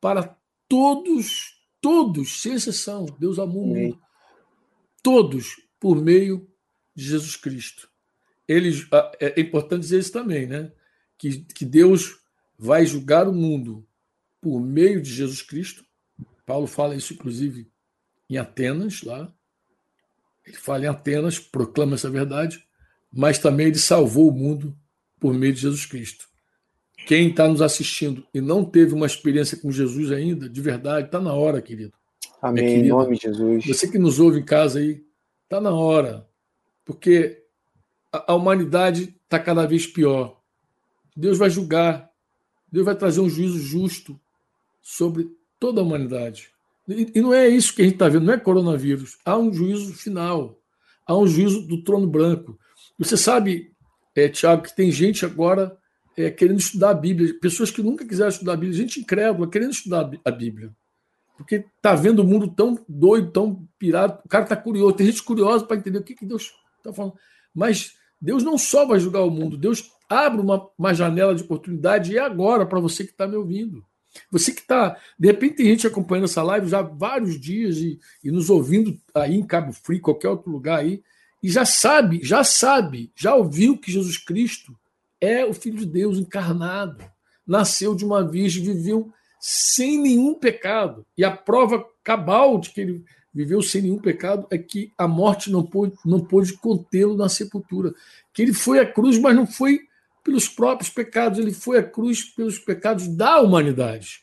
[0.00, 0.37] para
[0.68, 4.00] todos, todos, sem exceção, Deus amou o mundo,
[5.02, 6.48] todos por meio
[6.94, 7.88] de Jesus Cristo.
[8.46, 8.86] Eles,
[9.20, 10.72] é, é importante dizer isso também, né?
[11.16, 12.18] Que, que Deus
[12.58, 13.86] vai julgar o mundo
[14.40, 15.84] por meio de Jesus Cristo.
[16.44, 17.70] Paulo fala isso, inclusive,
[18.28, 19.32] em Atenas, lá.
[20.46, 22.66] Ele fala em Atenas, proclama essa verdade,
[23.12, 24.76] mas também ele salvou o mundo
[25.20, 26.27] por meio de Jesus Cristo.
[27.08, 31.18] Quem está nos assistindo e não teve uma experiência com Jesus ainda, de verdade, está
[31.18, 31.94] na hora, querido.
[32.42, 33.64] Amém, em nome de Jesus.
[33.64, 35.02] Você que nos ouve em casa aí,
[35.44, 36.28] está na hora.
[36.84, 37.42] Porque
[38.12, 40.38] a, a humanidade está cada vez pior.
[41.16, 42.10] Deus vai julgar.
[42.70, 44.20] Deus vai trazer um juízo justo
[44.82, 46.50] sobre toda a humanidade.
[46.86, 49.16] E, e não é isso que a gente está vendo, não é coronavírus.
[49.24, 50.60] Há um juízo final.
[51.06, 52.58] Há um juízo do trono branco.
[52.98, 53.72] Você sabe,
[54.14, 55.74] é, Tiago, que tem gente agora
[56.18, 59.70] é, querendo estudar a Bíblia, pessoas que nunca quiseram estudar a Bíblia, gente incrédula querendo
[59.70, 60.74] estudar a Bíblia.
[61.36, 65.22] Porque está vendo o mundo tão doido, tão pirado, o cara está curioso, tem gente
[65.22, 67.14] curiosa para entender o que, que Deus está falando.
[67.54, 72.12] Mas Deus não só vai julgar o mundo, Deus abre uma, uma janela de oportunidade
[72.12, 73.84] e é agora para você que está me ouvindo.
[74.32, 78.00] Você que está, de repente, tem gente acompanhando essa live já há vários dias e,
[78.24, 81.00] e nos ouvindo aí em Cabo Frio, qualquer outro lugar aí,
[81.40, 84.76] e já sabe, já sabe, já ouviu que Jesus Cristo
[85.20, 87.04] é o Filho de Deus encarnado.
[87.46, 91.06] Nasceu de uma virgem, viveu sem nenhum pecado.
[91.16, 95.50] E a prova cabal de que ele viveu sem nenhum pecado é que a morte
[95.50, 97.94] não pôde, não pôde contê-lo na sepultura.
[98.32, 99.80] Que ele foi à cruz, mas não foi
[100.24, 104.22] pelos próprios pecados, ele foi à cruz pelos pecados da humanidade.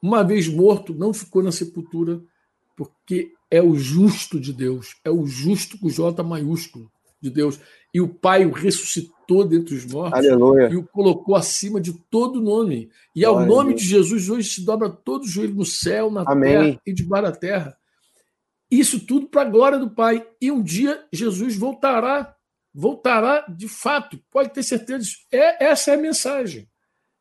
[0.00, 2.22] Uma vez morto, não ficou na sepultura,
[2.76, 7.58] porque é o justo de Deus, é o justo com J maiúsculo de Deus
[7.96, 10.68] e o Pai o ressuscitou dentre os mortos Aleluia.
[10.70, 12.90] e o colocou acima de todo nome.
[13.14, 13.56] E ao Aleluia.
[13.56, 16.52] nome de Jesus hoje se dobra todo o joelho no céu, na Amém.
[16.52, 17.78] terra e debaixo da terra.
[18.70, 20.28] Isso tudo para a glória do Pai.
[20.38, 22.36] E um dia Jesus voltará,
[22.74, 24.20] voltará de fato.
[24.30, 25.16] Pode ter certeza disso.
[25.32, 26.68] É, essa é a mensagem.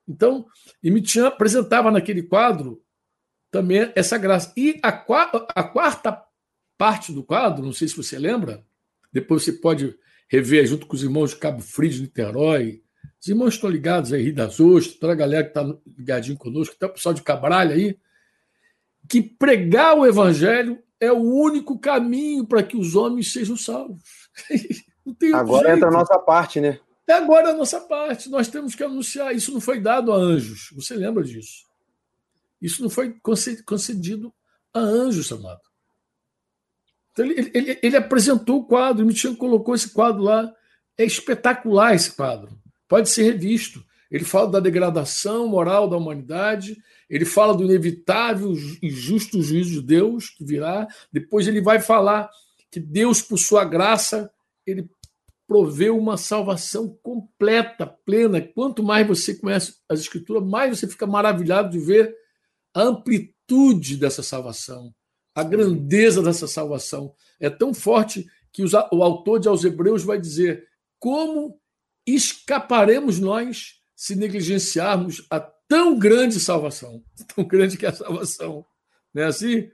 [0.06, 0.46] Então,
[0.84, 2.84] Emitian apresentava naquele quadro
[3.50, 4.52] também essa graça.
[4.58, 6.22] E a, a quarta
[6.78, 8.62] parte do quadro, não sei se você lembra,
[9.14, 9.98] depois você pode
[10.28, 12.82] rever junto com os irmãos de Cabo Frio, de Niterói.
[13.22, 16.86] Os irmãos estão ligados aí, das Ostras, toda a galera que está ligadinho conosco, até
[16.86, 17.98] o pessoal de Cabralha aí,
[19.08, 24.30] que pregar o evangelho é o único caminho para que os homens sejam salvos.
[25.34, 25.78] agora jeito.
[25.78, 26.80] entra a nossa parte, né?
[27.08, 28.30] É agora a nossa parte.
[28.30, 29.36] Nós temos que anunciar.
[29.36, 30.70] Isso não foi dado a anjos.
[30.74, 31.66] Você lembra disso?
[32.62, 33.16] Isso não foi
[33.64, 34.34] concedido
[34.74, 35.62] a anjos, amado.
[37.16, 40.53] Então, ele, ele, ele, apresentou o quadro, o Michel colocou esse quadro lá.
[40.97, 42.59] É espetacular esse quadro.
[42.89, 43.82] Pode ser revisto.
[44.11, 46.78] Ele fala da degradação moral da humanidade,
[47.09, 50.88] ele fala do inevitável e justo juízo de Deus que virá.
[51.11, 52.30] Depois ele vai falar
[52.70, 54.30] que Deus, por sua graça,
[54.66, 54.89] ele
[55.47, 58.41] proveu uma salvação completa, plena.
[58.41, 62.13] Quanto mais você conhece as Escrituras, mais você fica maravilhado de ver
[62.74, 64.93] a amplitude dessa salvação
[65.36, 70.66] a grandeza dessa salvação é tão forte que o autor de aos Hebreus vai dizer:
[70.98, 71.60] como
[72.08, 77.04] escaparemos nós se negligenciarmos a tão grande salvação?
[77.36, 78.66] Tão grande que é a salvação.
[79.14, 79.70] Não é assim?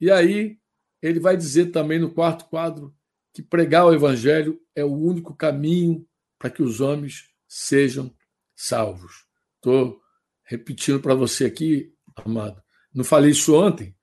[0.00, 0.58] E aí
[1.00, 2.94] ele vai dizer também no quarto quadro
[3.32, 6.06] que pregar o evangelho é o único caminho
[6.38, 8.14] para que os homens sejam
[8.56, 9.24] salvos.
[9.56, 10.00] Estou
[10.42, 12.60] repetindo para você aqui, amado.
[12.92, 13.94] Não falei isso ontem,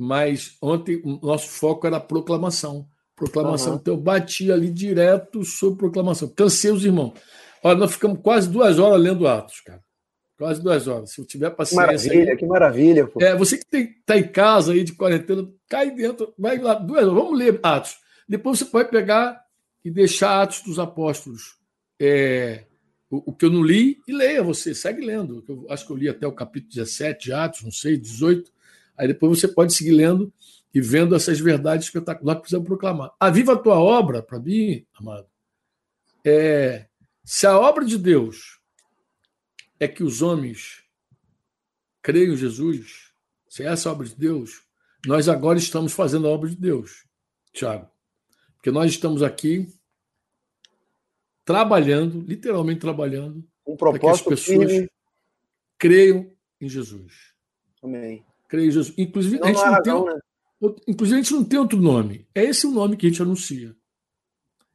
[0.00, 2.88] mas ontem o nosso foco era a proclamação.
[3.14, 3.74] Proclamação.
[3.74, 3.78] Uhum.
[3.78, 6.26] Então eu bati ali direto sobre proclamação.
[6.26, 7.12] Cansei os irmãos.
[7.62, 9.82] Olha, nós ficamos quase duas horas lendo Atos, cara.
[10.38, 11.12] Quase duas horas.
[11.12, 11.84] Se eu tiver paciência.
[11.84, 13.06] Maravilha, aí, que maravilha.
[13.06, 13.22] Pô.
[13.22, 17.14] É, você que está em casa aí de quarentena, cai dentro, vai lá, duas horas.
[17.14, 17.98] Vamos ler Atos.
[18.26, 19.38] Depois você pode pegar
[19.84, 21.58] e deixar Atos dos Apóstolos.
[22.00, 22.64] É,
[23.10, 25.44] o, o, que eu não li, e leia você, segue lendo.
[25.46, 28.50] Eu acho que eu li até o capítulo 17 de Atos, não sei, 18.
[29.00, 30.30] Aí depois você pode seguir lendo
[30.74, 33.14] e vendo essas verdades espetaculares que precisamos proclamar.
[33.18, 35.26] Aviva a tua obra, para mim, amado.
[36.22, 36.86] É,
[37.24, 38.60] se a obra de Deus
[39.80, 40.84] é que os homens
[42.02, 43.10] creiam em Jesus,
[43.48, 44.62] se essa é a obra de Deus,
[45.06, 47.06] nós agora estamos fazendo a obra de Deus,
[47.54, 47.88] Tiago.
[48.56, 49.66] Porque nós estamos aqui
[51.42, 54.90] trabalhando, literalmente trabalhando, um para que as pessoas firme.
[55.78, 56.30] creiam
[56.60, 57.32] em Jesus.
[57.82, 58.29] Amém.
[58.50, 58.92] Creiam em Jesus.
[58.98, 60.20] Inclusive, não a gente não, tem, né?
[60.88, 62.26] inclusive, a gente não tem outro nome.
[62.34, 63.74] É esse o nome que a gente anuncia.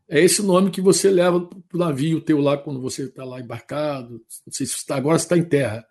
[0.07, 3.25] É esse o nome que você leva para o navio teu lá quando você está
[3.25, 4.23] lá embarcado.
[4.45, 5.85] Não sei se está agora está em terra.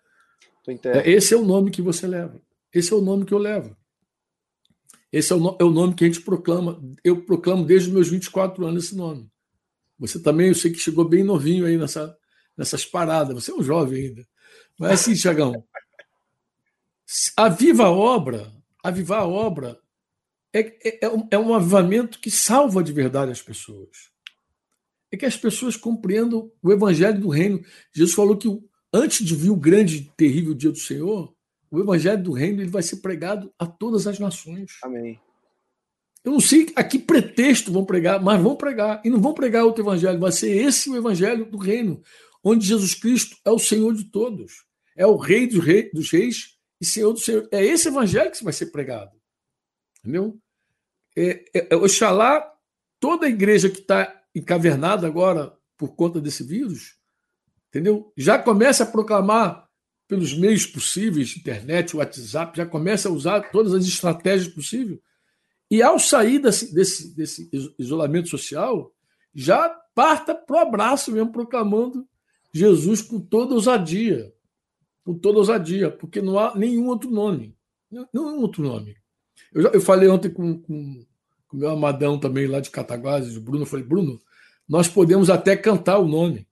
[0.67, 1.01] em terra.
[1.01, 2.41] É, esse é o nome que você leva.
[2.73, 3.77] Esse é o nome que eu levo.
[5.11, 6.81] Esse é o, é o nome que a gente proclama.
[7.03, 9.29] Eu proclamo desde os meus 24 anos esse nome.
[9.99, 12.17] Você também, eu sei que chegou bem novinho aí nessa,
[12.57, 13.35] nessas paradas.
[13.35, 14.27] Você é um jovem ainda.
[14.79, 15.53] Mas assim, Tiagão,
[17.37, 18.51] a obra,
[18.83, 19.79] avivar a obra
[20.53, 24.09] é, é, é, um, é um avivamento que salva de verdade as pessoas.
[25.11, 27.61] É que as pessoas compreendam o evangelho do reino.
[27.93, 28.47] Jesus falou que
[28.93, 31.35] antes de vir o grande e terrível dia do Senhor,
[31.69, 34.71] o evangelho do reino ele vai ser pregado a todas as nações.
[34.81, 35.19] Amém.
[36.23, 39.01] Eu não sei a que pretexto vão pregar, mas vão pregar.
[39.03, 42.01] E não vão pregar outro evangelho, vai ser esse o evangelho do reino,
[42.43, 46.54] onde Jesus Cristo é o Senhor de todos, é o Rei dos, reis, dos reis
[46.79, 47.47] e Senhor do Senhor.
[47.51, 49.11] É esse evangelho que vai ser pregado.
[49.99, 50.39] Entendeu?
[51.15, 52.45] é, é, é, Oxalá,
[52.99, 56.95] toda a igreja que está encavernada agora por conta desse vírus,
[57.69, 58.11] entendeu?
[58.17, 59.65] Já começa a proclamar
[60.07, 64.99] pelos meios possíveis, internet, WhatsApp, já começa a usar todas as estratégias possíveis.
[65.71, 67.49] E ao sair desse, desse, desse
[67.79, 68.93] isolamento social,
[69.33, 72.07] já parta para o abraço mesmo, proclamando
[72.53, 74.31] Jesus com toda ousadia.
[75.05, 77.55] Com toda ousadia, porque não há nenhum outro nome.
[77.89, 78.97] Nenhum outro nome.
[79.53, 81.05] Eu, já, eu falei ontem com, com,
[81.47, 84.19] com o meu amadão também lá de Cataguases, o Bruno, eu falei, Bruno,
[84.67, 86.47] nós podemos até cantar o nome.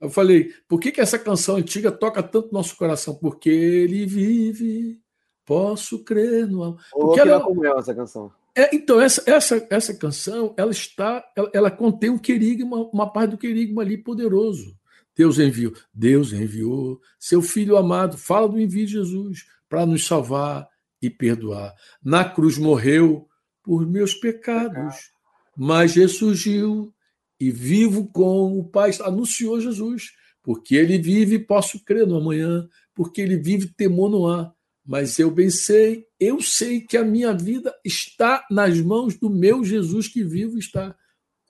[0.00, 3.14] Eu falei, por que, que essa canção antiga toca tanto no nosso coração?
[3.14, 5.00] Porque ele vive,
[5.44, 6.80] posso crer no amor.
[6.90, 8.32] Porque ela, como é essa canção?
[8.56, 13.32] É, então, essa, essa, essa canção, ela está, ela, ela contém um querigma, uma parte
[13.32, 14.76] do querigma ali poderoso.
[15.16, 20.68] Deus enviou, Deus enviou seu Filho amado, fala do envio de Jesus para nos salvar,
[21.06, 21.74] e perdoar.
[22.02, 23.28] Na cruz morreu
[23.62, 25.10] por meus pecados,
[25.56, 26.92] mas ressurgiu
[27.38, 28.90] e vivo com o Pai.
[29.02, 30.12] Anunciou Jesus,
[30.42, 34.52] porque ele vive, posso crer no amanhã, porque ele vive, temor não há.
[34.86, 39.64] Mas eu bem sei, eu sei que a minha vida está nas mãos do meu
[39.64, 40.94] Jesus que vivo está.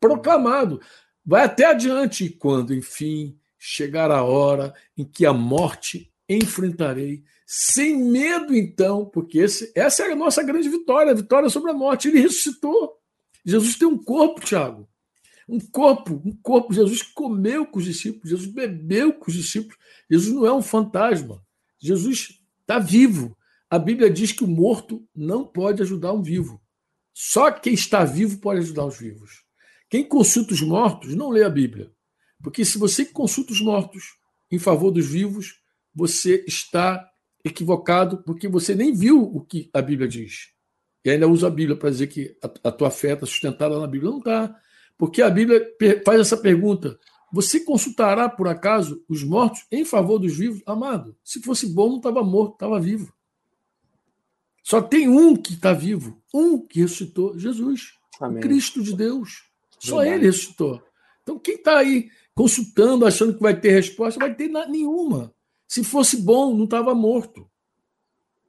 [0.00, 0.80] Proclamado.
[1.24, 3.36] Vai até adiante, quando, enfim,
[3.66, 10.12] chegar a hora em que a morte enfrentarei sem medo, então, porque esse, essa é
[10.12, 12.08] a nossa grande vitória, a vitória sobre a morte.
[12.08, 12.92] Ele ressuscitou.
[13.44, 14.86] Jesus tem um corpo, Tiago.
[15.48, 16.74] Um corpo, um corpo.
[16.74, 19.76] Jesus comeu com os discípulos, Jesus bebeu com os discípulos.
[20.10, 21.42] Jesus não é um fantasma.
[21.80, 23.36] Jesus está vivo.
[23.70, 26.60] A Bíblia diz que o morto não pode ajudar um vivo.
[27.14, 29.42] Só quem está vivo pode ajudar os vivos.
[29.88, 31.90] Quem consulta os mortos não lê a Bíblia.
[32.44, 34.18] Porque se você consulta os mortos
[34.50, 35.62] em favor dos vivos,
[35.94, 37.10] você está
[37.42, 40.50] equivocado porque você nem viu o que a Bíblia diz.
[41.02, 43.86] E ainda usa a Bíblia para dizer que a, a, tua fé está sustentada na
[43.86, 44.10] Bíblia.
[44.10, 44.54] Não está.
[44.98, 45.66] Porque a Bíblia
[46.04, 46.98] faz essa pergunta:
[47.32, 50.62] você consultará, por acaso, os mortos em favor dos vivos?
[50.66, 53.10] Amado, se fosse bom, não estava morto, estava vivo.
[54.62, 58.38] Só tem um que está vivo, um que ressuscitou: Jesus, Amém.
[58.38, 59.44] o Cristo de Deus.
[59.78, 60.16] Só Verdade.
[60.16, 60.82] ele ressuscitou.
[61.22, 65.32] Então, quem está aí consultando, achando que vai ter resposta, vai ter nenhuma.
[65.68, 67.48] Se fosse bom, não estava morto.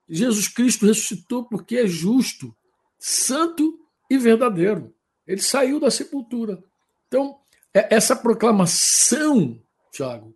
[0.08, 2.56] Jesus Cristo ressuscitou porque é justo,
[3.00, 3.80] santo
[4.10, 4.94] e verdadeiro.
[5.26, 6.64] Ele saiu da sepultura.
[7.08, 7.40] Então,
[7.74, 9.60] é essa proclamação,
[9.92, 10.36] Tiago,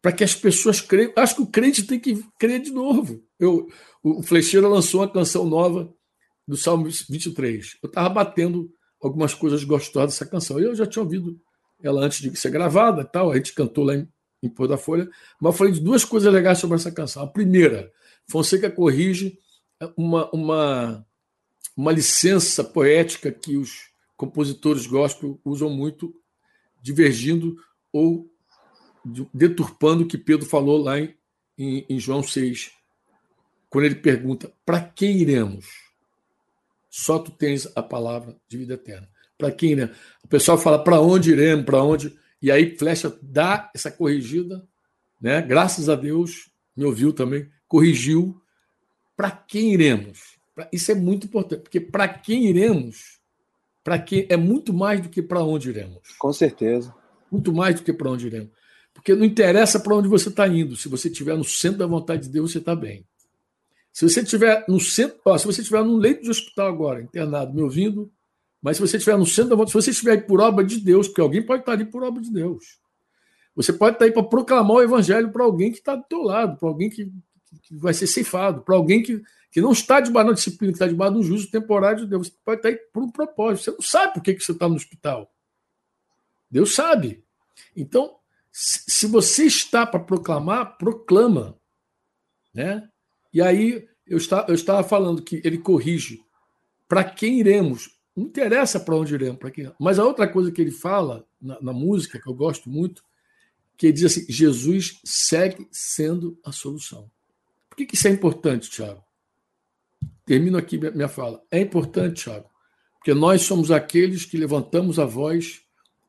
[0.00, 1.12] para que as pessoas creiam.
[1.16, 3.22] Acho que o crente tem que crer de novo.
[3.38, 3.68] Eu,
[4.02, 5.92] o Flecheira lançou uma canção nova
[6.46, 7.76] do Salmo 23.
[7.82, 10.58] Eu estava batendo algumas coisas gostosas dessa canção.
[10.58, 11.38] Eu já tinha ouvido
[11.82, 14.08] ela antes de ser gravada, tal, a gente cantou lá em,
[14.42, 15.08] em Pôr da Folha,
[15.40, 17.22] mas eu falei de duas coisas legais sobre essa canção.
[17.22, 17.92] A primeira,
[18.26, 19.38] Fonseca corrige
[19.96, 21.06] uma, uma,
[21.76, 26.14] uma licença poética que os compositores gospel usam muito,
[26.80, 27.56] divergindo
[27.92, 28.30] ou
[29.34, 31.14] deturpando o que Pedro falou lá em,
[31.58, 32.70] em, em João 6,
[33.68, 35.66] quando ele pergunta: para quem iremos?
[36.88, 39.08] Só tu tens a palavra de vida eterna.
[39.38, 39.96] Para quem iremos?
[40.24, 41.64] O pessoal fala: para onde iremos?
[41.64, 42.16] Para onde?
[42.40, 44.66] E aí, Flecha dá essa corrigida,
[45.20, 45.40] né?
[45.40, 48.40] graças a Deus, me ouviu também, corrigiu.
[49.16, 50.36] Para quem iremos?
[50.72, 53.20] Isso é muito importante, porque para quem iremos,
[53.84, 56.16] para quem é muito mais do que para onde iremos.
[56.18, 56.94] Com certeza.
[57.30, 58.50] Muito mais do que para onde iremos.
[58.92, 60.76] Porque não interessa para onde você está indo.
[60.76, 63.06] Se você estiver no centro da vontade de Deus, você está bem.
[63.92, 67.54] Se você estiver no centro, ó, se você estiver no leito de hospital agora, internado,
[67.54, 68.10] me ouvindo,
[68.62, 70.78] mas se você estiver no centro da vontade, se você estiver aí por obra de
[70.78, 72.78] Deus, porque alguém pode estar ali por obra de Deus.
[73.56, 76.56] Você pode estar aí para proclamar o evangelho para alguém que está do teu lado,
[76.56, 77.12] para alguém que,
[77.62, 80.86] que, vai ser ceifado, para alguém que, que não está debaixo da disciplina, que está
[80.86, 82.28] debaixo do juízo temporário de Deus.
[82.28, 83.64] Você pode estar aí por um propósito.
[83.64, 85.30] Você não sabe por que, que você está no hospital.
[86.48, 87.22] Deus sabe.
[87.76, 88.16] Então,
[88.52, 91.58] se você está para proclamar, proclama.
[92.54, 92.88] Né?
[93.32, 96.22] E aí eu, está, eu estava falando que ele corrige
[96.86, 97.90] para quem iremos.
[98.14, 99.72] Não interessa para onde iremos, para quem.
[99.78, 103.02] Mas a outra coisa que ele fala na, na música, que eu gosto muito,
[103.76, 107.10] que ele diz assim: Jesus segue sendo a solução.
[107.68, 109.02] Por que, que isso é importante, Tiago?
[110.26, 111.42] Termino aqui minha fala.
[111.50, 112.48] É importante, Tiago,
[112.98, 115.62] porque nós somos aqueles que levantamos a voz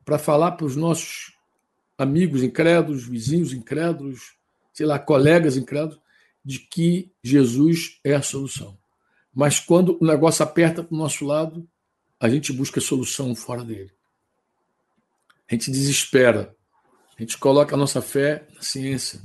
[0.04, 1.32] para falar para os nossos
[1.96, 4.34] amigos incrédulos, vizinhos incrédulos,
[4.72, 5.98] sei lá, colegas incrédulos,
[6.44, 8.76] de que Jesus é a solução.
[9.34, 11.66] Mas quando o negócio aperta para o nosso lado,
[12.20, 13.90] a gente busca solução fora dele.
[15.48, 16.54] A gente desespera.
[17.16, 19.20] A gente coloca a nossa fé na ciência,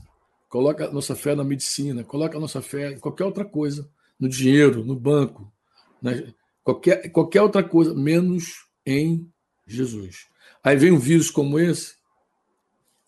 [0.47, 4.29] coloca a nossa fé na medicina, coloca a nossa fé em qualquer outra coisa, no
[4.29, 5.51] dinheiro, no banco,
[5.99, 6.31] né?
[6.63, 9.27] qualquer, qualquer outra coisa, menos em
[9.65, 10.27] Jesus.
[10.63, 11.95] Aí vem um vírus como esse,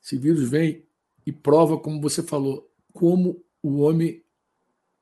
[0.04, 0.84] esse vírus vem
[1.26, 4.24] e prova, como você falou, como o homem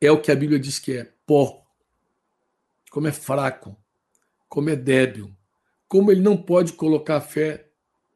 [0.01, 1.65] é o que a Bíblia diz que é: pó.
[2.91, 3.77] Como é fraco,
[4.49, 5.31] como é débil,
[5.87, 7.69] como ele não pode colocar fé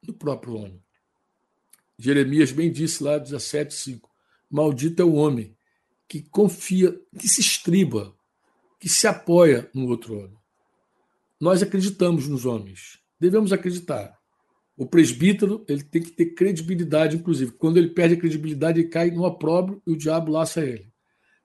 [0.06, 0.84] no próprio homem.
[1.98, 4.02] Jeremias bem disse lá, 17,5:
[4.50, 5.56] Maldito é o homem
[6.08, 8.14] que confia, que se estriba,
[8.80, 10.38] que se apoia no outro homem.
[11.40, 14.18] Nós acreditamos nos homens, devemos acreditar.
[14.76, 17.52] O presbítero ele tem que ter credibilidade, inclusive.
[17.52, 20.92] Quando ele perde a credibilidade, ele cai no opróbrio e o diabo laça ele.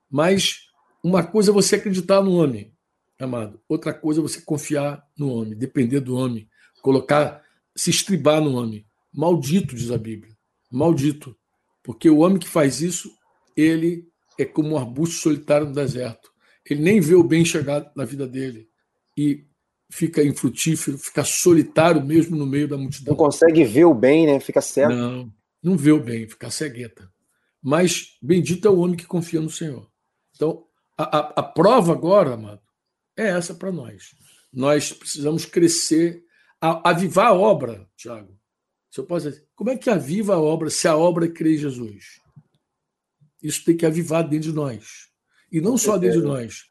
[0.09, 0.67] Mas
[1.03, 2.73] uma coisa é você acreditar no homem,
[3.19, 3.59] amado.
[3.67, 6.49] Outra coisa é você confiar no homem, depender do homem,
[6.81, 7.43] colocar,
[7.75, 8.85] se estribar no homem.
[9.13, 10.35] Maldito, diz a Bíblia.
[10.71, 11.35] Maldito.
[11.83, 13.11] Porque o homem que faz isso,
[13.55, 14.07] ele
[14.37, 16.31] é como um arbusto solitário no deserto.
[16.69, 18.69] Ele nem vê o bem chegar na vida dele.
[19.17, 19.45] E
[19.89, 23.11] fica infrutífero, fica solitário mesmo no meio da multidão.
[23.11, 24.39] Não consegue ver o bem, né?
[24.39, 24.93] Fica cego.
[24.93, 27.11] Não, não vê o bem, fica cegueta.
[27.61, 29.89] Mas bendito é o homem que confia no Senhor.
[30.35, 30.63] Então,
[30.97, 32.61] a, a, a prova agora, amado,
[33.19, 34.15] é essa para nós.
[34.51, 36.23] Nós precisamos crescer,
[36.59, 38.37] avivar a obra, Tiago.
[38.89, 41.55] Se eu posso dizer, como é que aviva a obra se a obra é crer
[41.55, 42.19] em Jesus?
[43.41, 45.09] Isso tem que avivar dentro de nós.
[45.51, 46.65] E não só dentro de nós.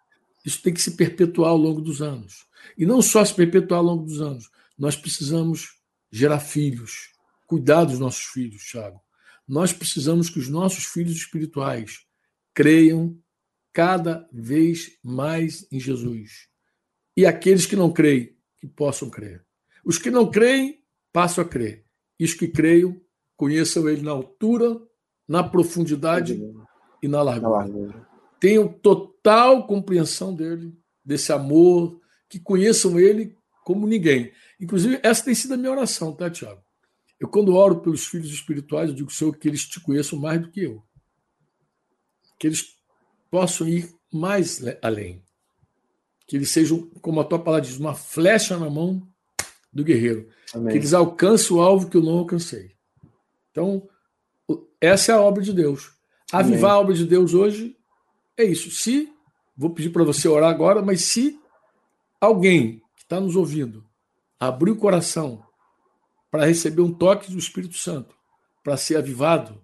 [0.45, 2.47] Isso tem que se perpetuar ao longo dos anos.
[2.77, 5.79] E não só se perpetuar ao longo dos anos, nós precisamos
[6.11, 7.11] gerar filhos,
[7.47, 9.01] cuidar dos nossos filhos, Thiago.
[9.47, 12.01] Nós precisamos que os nossos filhos espirituais
[12.55, 13.17] creiam
[13.73, 16.49] cada vez mais em Jesus.
[17.17, 19.45] E aqueles que não creem, que possam crer.
[19.85, 21.85] Os que não creem, passam a crer.
[22.19, 23.01] E os que creiam,
[23.37, 24.81] conheçam ele na altura,
[25.27, 26.41] na profundidade
[27.03, 28.07] e na largura.
[28.41, 34.33] Tenham total compreensão dele, desse amor, que conheçam ele como ninguém.
[34.61, 36.63] Inclusive, essa tem sido a minha oração, tá, Tiago?
[37.21, 40.51] Eu, quando oro pelos filhos espirituais, eu digo, Senhor, que eles te conheçam mais do
[40.51, 40.83] que eu.
[42.39, 42.78] Que eles
[43.31, 45.23] possam ir mais além.
[46.27, 49.03] Que eles sejam, como a tua palavra diz, uma flecha na mão
[49.73, 50.29] do guerreiro.
[50.55, 50.73] Amém.
[50.73, 52.73] Que eles alcancem o alvo que eu não alcancei.
[53.51, 53.89] Então,
[54.81, 55.93] essa é a obra de Deus.
[56.33, 56.77] Avivar Amém.
[56.77, 57.77] a obra de Deus hoje
[58.37, 58.71] é isso.
[58.71, 59.11] Se,
[59.57, 61.39] vou pedir para você orar agora, mas se
[62.21, 63.85] alguém que está nos ouvindo
[64.39, 65.43] abrir o coração
[66.31, 68.15] para receber um toque do Espírito Santo,
[68.63, 69.61] para ser avivado,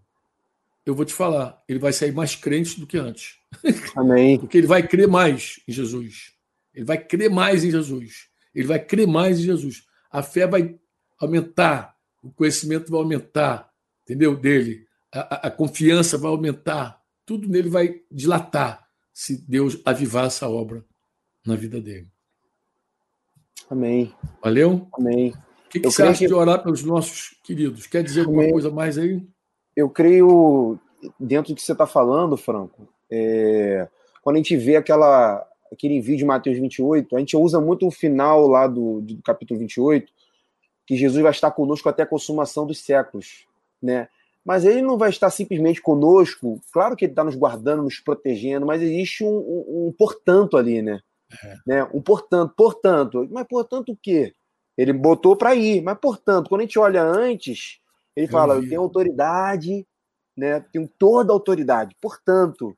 [0.87, 3.37] eu vou te falar, ele vai sair mais crente do que antes.
[3.97, 4.39] Amém.
[4.39, 6.32] Porque ele vai crer mais em Jesus.
[6.74, 8.28] Ele vai crer mais em Jesus.
[8.55, 9.85] Ele vai crer mais em Jesus.
[10.11, 10.78] A fé vai
[11.18, 13.70] aumentar, o conhecimento vai aumentar,
[14.03, 14.37] entendeu?
[14.37, 20.85] Dele, a, a confiança vai aumentar, tudo nele vai dilatar se Deus avivar essa obra
[21.47, 22.09] na vida dele.
[23.70, 24.12] Amém.
[24.43, 24.89] Valeu?
[24.93, 25.30] Amém.
[25.30, 26.26] O que, que você acha que...
[26.26, 27.87] de orar pelos nossos queridos?
[27.87, 28.53] Quer dizer alguma Amém.
[28.53, 29.26] coisa mais aí?
[29.77, 30.79] Eu creio,
[31.18, 33.89] dentro do que você está falando, Franco, é...
[34.22, 37.91] quando a gente vê aquela, aquele vídeo de Mateus 28, a gente usa muito o
[37.91, 40.12] final lá do, do capítulo 28,
[40.87, 43.47] que Jesus vai estar conosco até a consumação dos séculos,
[43.83, 44.09] né?
[44.45, 48.66] Mas ele não vai estar simplesmente conosco, claro que ele está nos guardando, nos protegendo,
[48.66, 51.01] mas existe um, um, um portanto ali, né?
[51.43, 51.57] É.
[51.66, 51.89] né?
[51.95, 54.35] Um portanto, portanto, mas portanto o quê?
[54.77, 57.81] Ele botou para ir, mas portanto, quando a gente olha antes,
[58.17, 59.87] ele fala: eu tenho autoridade,
[60.37, 60.61] né?
[60.73, 62.77] Tenho toda a autoridade, portanto,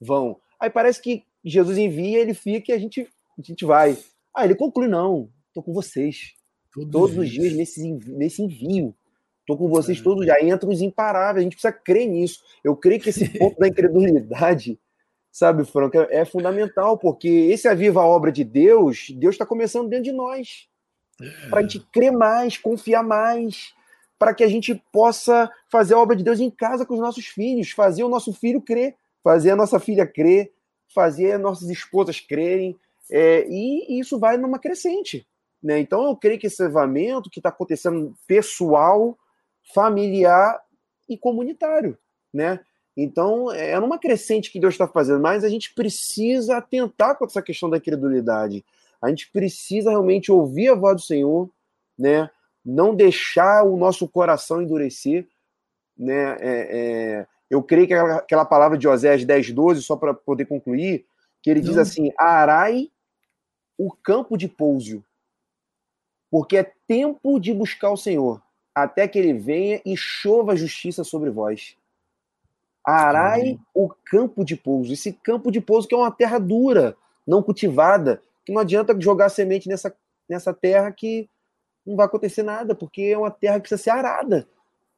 [0.00, 0.40] vão.
[0.60, 3.96] Aí parece que Jesus envia, ele fica e a gente, a gente vai.
[4.34, 6.34] Ah, ele conclui: não, estou com vocês.
[6.72, 8.94] Todo todos os dias nesse, nesse envio.
[9.40, 10.02] Estou com vocês é.
[10.02, 10.40] todos já.
[10.42, 11.40] Entra os imparáveis.
[11.40, 12.42] A gente precisa crer nisso.
[12.62, 14.78] Eu creio que esse ponto da incredulidade,
[15.30, 19.88] sabe, Franco, é, é fundamental, porque esse aviva a obra de Deus, Deus está começando
[19.88, 20.68] dentro de nós.
[21.22, 21.48] É.
[21.48, 23.72] Para a gente crer mais, confiar mais,
[24.18, 27.26] para que a gente possa fazer a obra de Deus em casa com os nossos
[27.26, 30.52] filhos, fazer o nosso filho crer, fazer a nossa filha crer,
[30.94, 32.78] fazer as nossas esposas crerem.
[33.10, 35.26] É, e isso vai numa crescente.
[35.62, 35.80] Né?
[35.80, 39.18] Então, eu creio que esse avivamento que está acontecendo pessoal,
[39.74, 40.60] familiar
[41.08, 41.98] e comunitário.
[42.32, 42.60] Né?
[42.96, 47.42] Então, é numa crescente que Deus está fazendo, mas a gente precisa atentar com essa
[47.42, 48.64] questão da credulidade.
[49.02, 51.50] A gente precisa realmente ouvir a voz do Senhor,
[51.98, 52.30] né?
[52.66, 55.26] Não deixar o nosso coração endurecer.
[55.96, 56.36] Né?
[56.40, 57.26] É, é...
[57.48, 61.06] eu creio que aquela, aquela palavra de Oséias 10, 12, só para poder concluir,
[61.42, 61.68] que ele não.
[61.68, 62.90] diz assim: arai
[63.78, 65.04] o campo de pouso
[66.30, 68.42] porque é tempo de buscar o Senhor,
[68.74, 71.76] até que ele venha e chova a justiça sobre vós.
[72.84, 74.92] Arai o campo de pouso.
[74.92, 76.96] Esse campo de pouso que é uma terra dura,
[77.26, 79.96] não cultivada, que não adianta jogar semente nessa,
[80.28, 81.28] nessa terra que
[81.86, 84.48] não vai acontecer nada, porque é uma terra que precisa ser arada.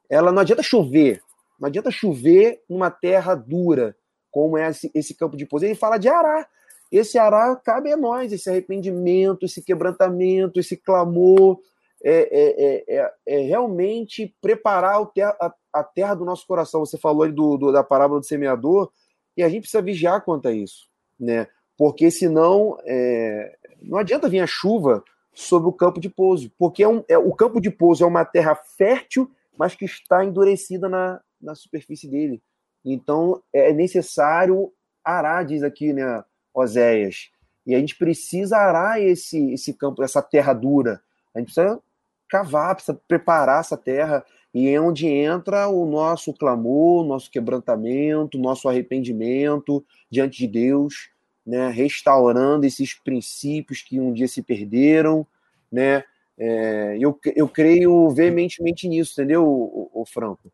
[0.08, 1.20] Ela não adianta chover,
[1.60, 3.94] não adianta chover numa terra dura,
[4.30, 5.64] como é esse, esse campo de pouso.
[5.66, 6.48] Ele fala de arar.
[6.90, 11.60] Esse arar cabe a nós, esse arrependimento, esse quebrantamento, esse clamor,
[12.02, 16.80] é, é, é, é, é realmente preparar ter, a, a, terra do nosso coração.
[16.80, 18.90] Você falou do, do, da parábola do semeador,
[19.36, 21.46] e a gente precisa vigiar quanto a isso, né?
[21.76, 25.04] Porque senão é, não adianta vir a chuva
[25.38, 28.24] sobre o campo de pouso, porque é um, é, o campo de pouso é uma
[28.24, 32.42] terra fértil, mas que está endurecida na, na superfície dele.
[32.84, 34.72] Então é necessário
[35.04, 36.24] arar, diz aqui, né?
[36.52, 37.30] Oséias.
[37.64, 41.00] E a gente precisa arar esse, esse campo, essa terra dura.
[41.32, 41.80] A gente precisa
[42.28, 44.24] cavar, precisa preparar essa terra.
[44.52, 51.10] E é onde entra o nosso clamor, nosso quebrantamento, nosso arrependimento diante de Deus,
[51.48, 51.70] né?
[51.70, 55.26] restaurando esses princípios que um dia se perderam.
[55.70, 56.04] Né?
[56.38, 60.52] É, eu, eu creio veementemente nisso, entendeu, o, o, Franco?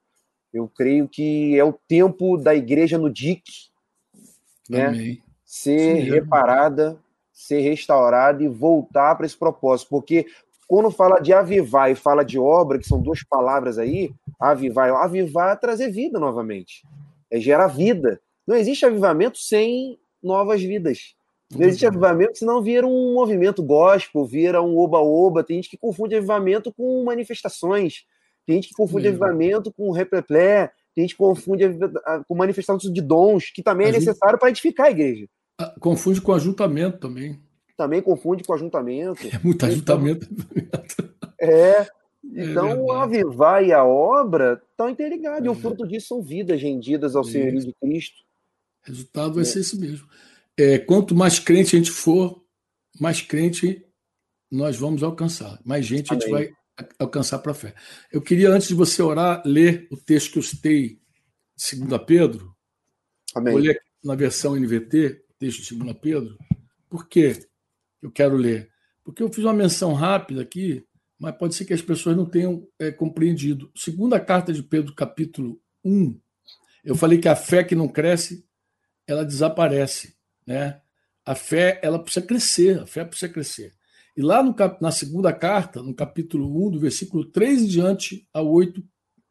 [0.53, 3.43] Eu creio que é o tempo da igreja no DIC,
[4.71, 4.87] né?
[4.87, 5.25] Amém
[5.55, 6.99] ser Sim, reparada,
[7.33, 9.89] ser restaurada e voltar para esse propósito.
[9.89, 10.27] Porque
[10.67, 15.53] quando fala de avivar e fala de obra, que são duas palavras aí, avivar, avivar
[15.53, 16.83] é trazer vida novamente.
[17.31, 18.21] É gerar vida.
[18.45, 21.15] Não existe avivamento sem novas vidas.
[21.53, 25.45] Não existe avivamento se não vira um movimento gospel, vira um oba-oba.
[25.45, 28.05] Tem gente que confunde avivamento com manifestações.
[28.47, 30.71] Tem gente que confunde avivamento com repleplé.
[30.95, 31.65] Tem gente que confunde
[32.27, 35.27] com manifestação de dons, que também é necessário para edificar a igreja.
[35.59, 37.41] Ah, confunde com ajuntamento também.
[37.77, 39.27] Também confunde com ajuntamento.
[39.27, 40.29] É muito ajuntamento.
[41.41, 41.87] É.
[42.25, 45.43] Então, é o avivar e a obra estão interligados.
[45.43, 45.47] É.
[45.47, 45.57] E o é.
[45.57, 47.27] fruto disso são vidas rendidas ao é.
[47.27, 48.24] Senhor de Cristo.
[48.85, 49.47] O resultado vai é.
[49.47, 50.09] ser esse mesmo.
[50.57, 52.45] É, quanto mais crente a gente for,
[53.01, 53.85] mais crente
[54.51, 55.61] nós vamos alcançar.
[55.65, 56.19] Mais gente Amém.
[56.19, 56.53] a gente vai
[56.99, 57.75] alcançar para a fé.
[58.13, 61.01] Eu queria, antes de você orar, ler o texto que eu citei
[61.57, 62.55] de 2 Pedro.
[63.35, 63.53] Amém.
[63.53, 66.39] Vou ler na versão NVT, texto de 2 Pedro.
[66.89, 67.37] Por que
[68.01, 68.71] eu quero ler?
[69.03, 70.85] Porque eu fiz uma menção rápida aqui,
[71.19, 73.71] mas pode ser que as pessoas não tenham é, compreendido.
[73.75, 76.19] Segunda carta de Pedro, capítulo 1,
[76.85, 78.47] eu falei que a fé que não cresce,
[79.07, 80.15] ela desaparece.
[80.47, 80.81] Né?
[81.25, 83.73] A fé ela precisa crescer, a fé precisa crescer.
[84.17, 88.51] E lá no, na segunda carta, no capítulo 1, do versículo 3 em diante ao
[88.51, 88.83] 8,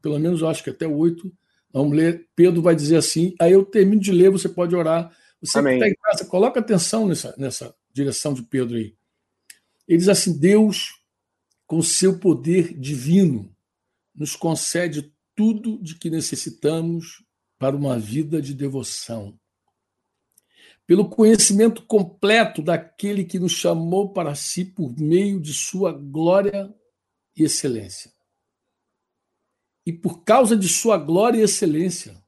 [0.02, 1.32] pelo menos eu acho que até o 8,
[1.72, 5.12] vamos ler, Pedro vai dizer assim, aí eu termino de ler, você pode orar
[5.44, 5.78] você Amém.
[5.78, 8.96] que está em casa, coloca atenção nessa, nessa direção de Pedro aí.
[9.86, 11.02] Ele diz assim: Deus,
[11.68, 13.54] com seu poder divino,
[14.16, 17.26] nos concede tudo de que necessitamos
[17.60, 19.38] para uma vida de devoção.
[20.86, 26.74] Pelo conhecimento completo daquele que nos chamou para si por meio de sua glória
[27.36, 28.12] e excelência.
[29.86, 32.22] E por causa de sua glória e excelência,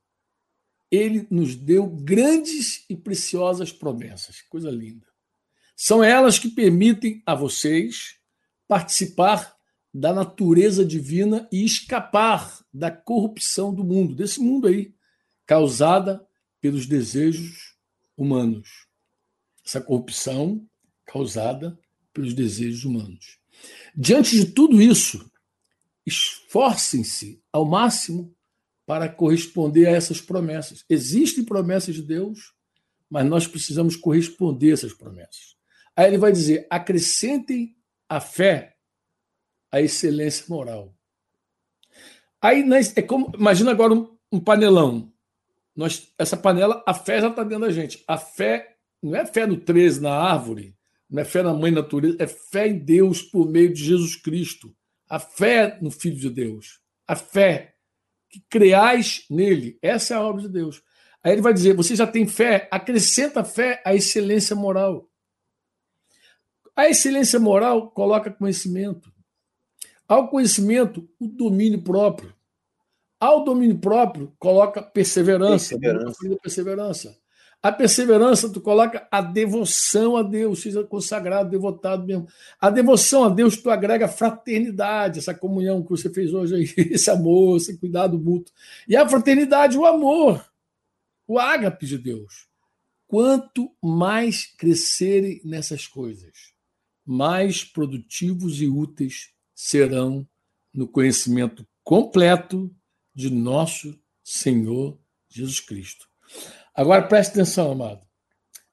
[0.89, 4.41] ele nos deu grandes e preciosas promessas.
[4.41, 5.07] Coisa linda.
[5.75, 8.17] São elas que permitem a vocês
[8.67, 9.55] participar
[9.93, 14.93] da natureza divina e escapar da corrupção do mundo, desse mundo aí,
[15.45, 16.25] causada
[16.59, 17.74] pelos desejos
[18.17, 18.87] humanos.
[19.65, 20.67] Essa corrupção
[21.05, 21.77] causada
[22.13, 23.39] pelos desejos humanos.
[23.95, 25.29] Diante de tudo isso,
[26.05, 28.35] esforcem-se ao máximo
[28.85, 30.85] para corresponder a essas promessas.
[30.89, 32.53] Existem promessas de Deus,
[33.09, 35.55] mas nós precisamos corresponder a essas promessas.
[35.95, 37.75] Aí ele vai dizer: acrescentem
[38.07, 38.75] a fé,
[39.71, 40.95] a excelência moral.
[42.41, 42.63] Aí
[42.95, 45.11] é como, imagina agora um, um panelão.
[45.75, 48.03] Nós, essa panela, a fé já está dentro da gente.
[48.07, 50.75] A fé não é fé no 13, na árvore,
[51.09, 54.73] não é fé na mãe natureza, é fé em Deus por meio de Jesus Cristo.
[55.09, 56.79] A fé no Filho de Deus.
[57.07, 57.75] A fé
[58.29, 59.77] que creais nele.
[59.81, 60.81] Essa é a obra de Deus.
[61.23, 65.09] Aí ele vai dizer: você já tem fé, acrescenta fé à excelência moral.
[66.75, 69.13] A excelência moral coloca conhecimento.
[70.07, 72.34] Ao conhecimento, o domínio próprio.
[73.19, 75.77] Ao domínio próprio, coloca perseverança.
[75.79, 76.37] Perseverança.
[76.41, 77.17] perseverança.
[77.65, 82.27] A perseverança, tu coloca a devoção a Deus, seja consagrado, devotado mesmo.
[82.61, 87.09] A devoção a Deus, tu agrega fraternidade, essa comunhão que você fez hoje aí, esse
[87.09, 88.53] amor, esse cuidado mútuo.
[88.87, 90.45] E a fraternidade, o amor,
[91.27, 92.47] o ágape de Deus.
[93.07, 96.53] Quanto mais crescerem nessas coisas,
[97.03, 100.27] mais produtivos e úteis serão
[100.71, 102.69] no conhecimento completo
[103.15, 104.99] de nosso Senhor
[105.29, 106.07] Jesus Cristo.
[106.73, 108.05] Agora preste atenção, amado.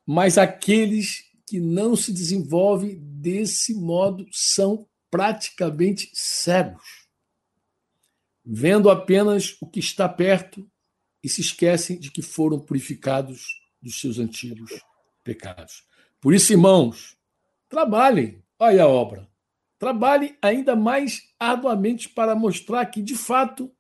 [0.05, 7.07] Mas aqueles que não se desenvolvem desse modo são praticamente cegos,
[8.45, 10.69] vendo apenas o que está perto
[11.23, 13.45] e se esquecem de que foram purificados
[13.81, 14.73] dos seus antigos
[15.23, 15.85] pecados.
[16.21, 17.17] Por isso, irmãos,
[17.69, 19.29] trabalhem, olha a obra,
[19.79, 23.71] trabalhem ainda mais arduamente para mostrar que, de fato,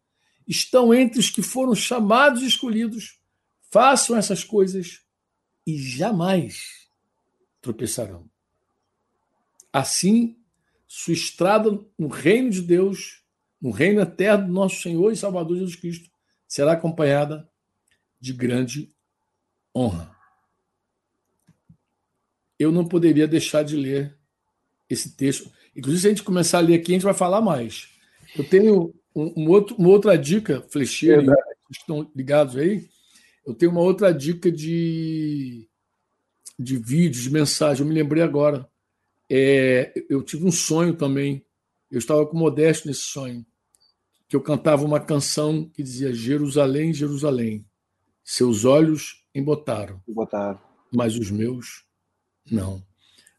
[0.53, 3.20] estão entre os que foram chamados e escolhidos
[3.72, 5.00] Façam essas coisas
[5.66, 6.86] e jamais
[7.62, 8.28] tropeçarão.
[9.72, 10.36] Assim,
[10.86, 13.22] sua estrada no reino de Deus,
[13.59, 16.11] no reino eterno do nosso Senhor e Salvador Jesus Cristo,
[16.46, 17.50] será acompanhada
[18.20, 18.94] de grande
[19.74, 20.14] honra.
[22.59, 24.18] Eu não poderia deixar de ler
[24.86, 25.50] esse texto.
[25.74, 27.88] Inclusive, se a gente começar a ler aqui, a gente vai falar mais.
[28.36, 31.34] Eu tenho um, um outro, uma outra dica, flecheira,
[31.66, 32.88] que estão ligados aí,
[33.46, 35.68] eu tenho uma outra dica de,
[36.58, 37.82] de vídeo, de mensagem.
[37.82, 38.68] Eu me lembrei agora.
[39.28, 41.44] É, eu tive um sonho também.
[41.90, 43.44] Eu estava com modesto nesse sonho.
[44.28, 47.66] Que eu cantava uma canção que dizia: Jerusalém, Jerusalém,
[48.24, 50.00] seus olhos embotaram.
[50.08, 50.60] Embotaram.
[50.92, 51.84] Mas os meus,
[52.50, 52.82] não.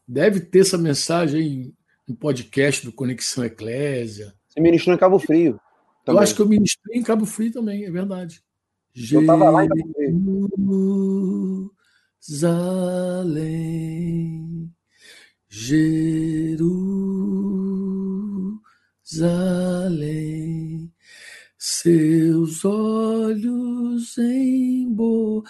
[0.06, 1.74] Deve ter essa mensagem aí
[2.06, 4.34] no podcast do Conexão Eclésia.
[4.48, 5.58] Você ministrou em Cabo Frio.
[6.04, 6.18] Também.
[6.18, 8.42] Eu acho que eu ministrei em Cabo Frio também, é verdade.
[9.10, 9.68] Eu estava lá em
[12.20, 14.70] Jerusalém,
[15.48, 16.12] Jerusalém,
[21.58, 25.42] seus olhos embotaram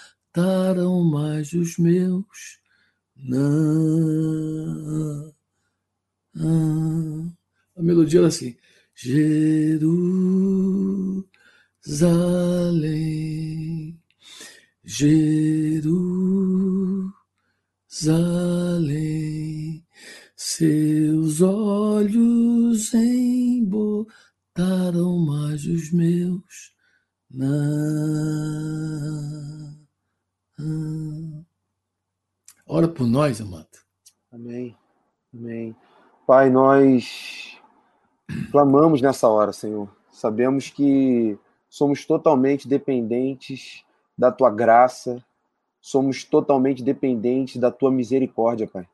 [1.05, 2.59] mais os meus.
[3.16, 5.35] Não.
[7.76, 8.56] A melodia era assim.
[8.94, 10.04] Jerusalém.
[14.84, 15.84] Jerusalém,
[20.36, 23.98] seus olhos embotaram
[25.26, 26.74] mais os meus.
[27.30, 27.74] Não.
[32.66, 33.66] Ora por nós, amado.
[34.30, 34.76] Amém.
[35.32, 35.74] Amém.
[36.26, 37.53] Pai, nós
[38.51, 39.88] clamamos nessa hora, Senhor.
[40.10, 41.38] Sabemos que
[41.68, 43.84] somos totalmente dependentes
[44.16, 45.22] da tua graça,
[45.80, 48.88] somos totalmente dependentes da tua misericórdia, Pai.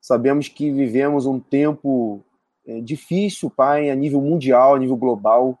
[0.00, 2.22] Sabemos que vivemos um tempo
[2.66, 5.58] é, difícil, Pai, a nível mundial, a nível global,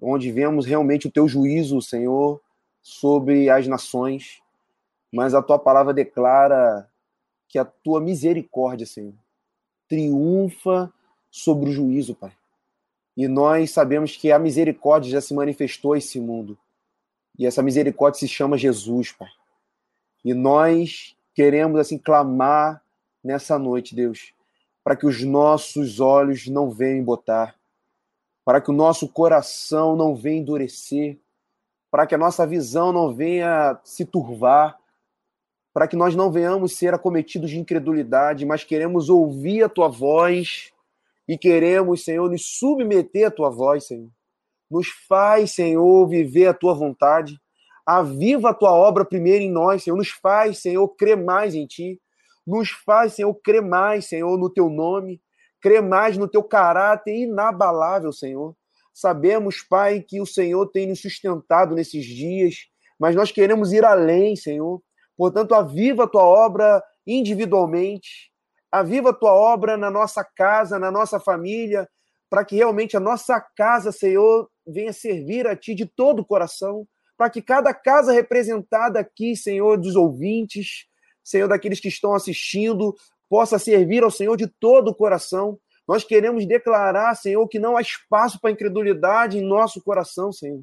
[0.00, 2.40] onde vemos realmente o teu juízo, Senhor,
[2.82, 4.40] sobre as nações,
[5.12, 6.88] mas a tua palavra declara
[7.48, 9.14] que a tua misericórdia, Senhor,
[9.86, 10.92] triunfa
[11.30, 12.32] sobre o juízo, Pai.
[13.20, 16.56] E nós sabemos que a misericórdia já se manifestou esse mundo.
[17.38, 19.28] E essa misericórdia se chama Jesus, Pai.
[20.24, 22.82] E nós queremos assim clamar
[23.22, 24.32] nessa noite, Deus,
[24.82, 27.54] para que os nossos olhos não venham botar,
[28.42, 31.18] para que o nosso coração não venha endurecer,
[31.90, 34.80] para que a nossa visão não venha se turvar,
[35.74, 40.72] para que nós não venhamos ser acometidos de incredulidade, mas queremos ouvir a tua voz
[41.30, 44.10] e queremos, Senhor, nos submeter à tua voz, Senhor.
[44.68, 47.40] Nos faz, Senhor, viver a tua vontade.
[47.86, 49.96] Aviva a tua obra primeiro em nós, Senhor.
[49.96, 52.00] Nos faz, Senhor, crer mais em ti.
[52.44, 55.22] Nos faz, Senhor, crer mais, Senhor, no teu nome.
[55.60, 58.56] Crer mais no teu caráter inabalável, Senhor.
[58.92, 62.56] Sabemos, Pai, que o Senhor tem nos sustentado nesses dias,
[62.98, 64.82] mas nós queremos ir além, Senhor.
[65.16, 68.29] Portanto, aviva a tua obra individualmente,
[68.70, 71.88] aviva a tua obra na nossa casa, na nossa família,
[72.28, 76.86] para que realmente a nossa casa, Senhor, venha servir a ti de todo o coração,
[77.16, 80.86] para que cada casa representada aqui, Senhor, dos ouvintes,
[81.22, 82.94] Senhor, daqueles que estão assistindo,
[83.28, 85.58] possa servir ao Senhor de todo o coração.
[85.86, 90.62] Nós queremos declarar, Senhor, que não há espaço para incredulidade em nosso coração, Senhor.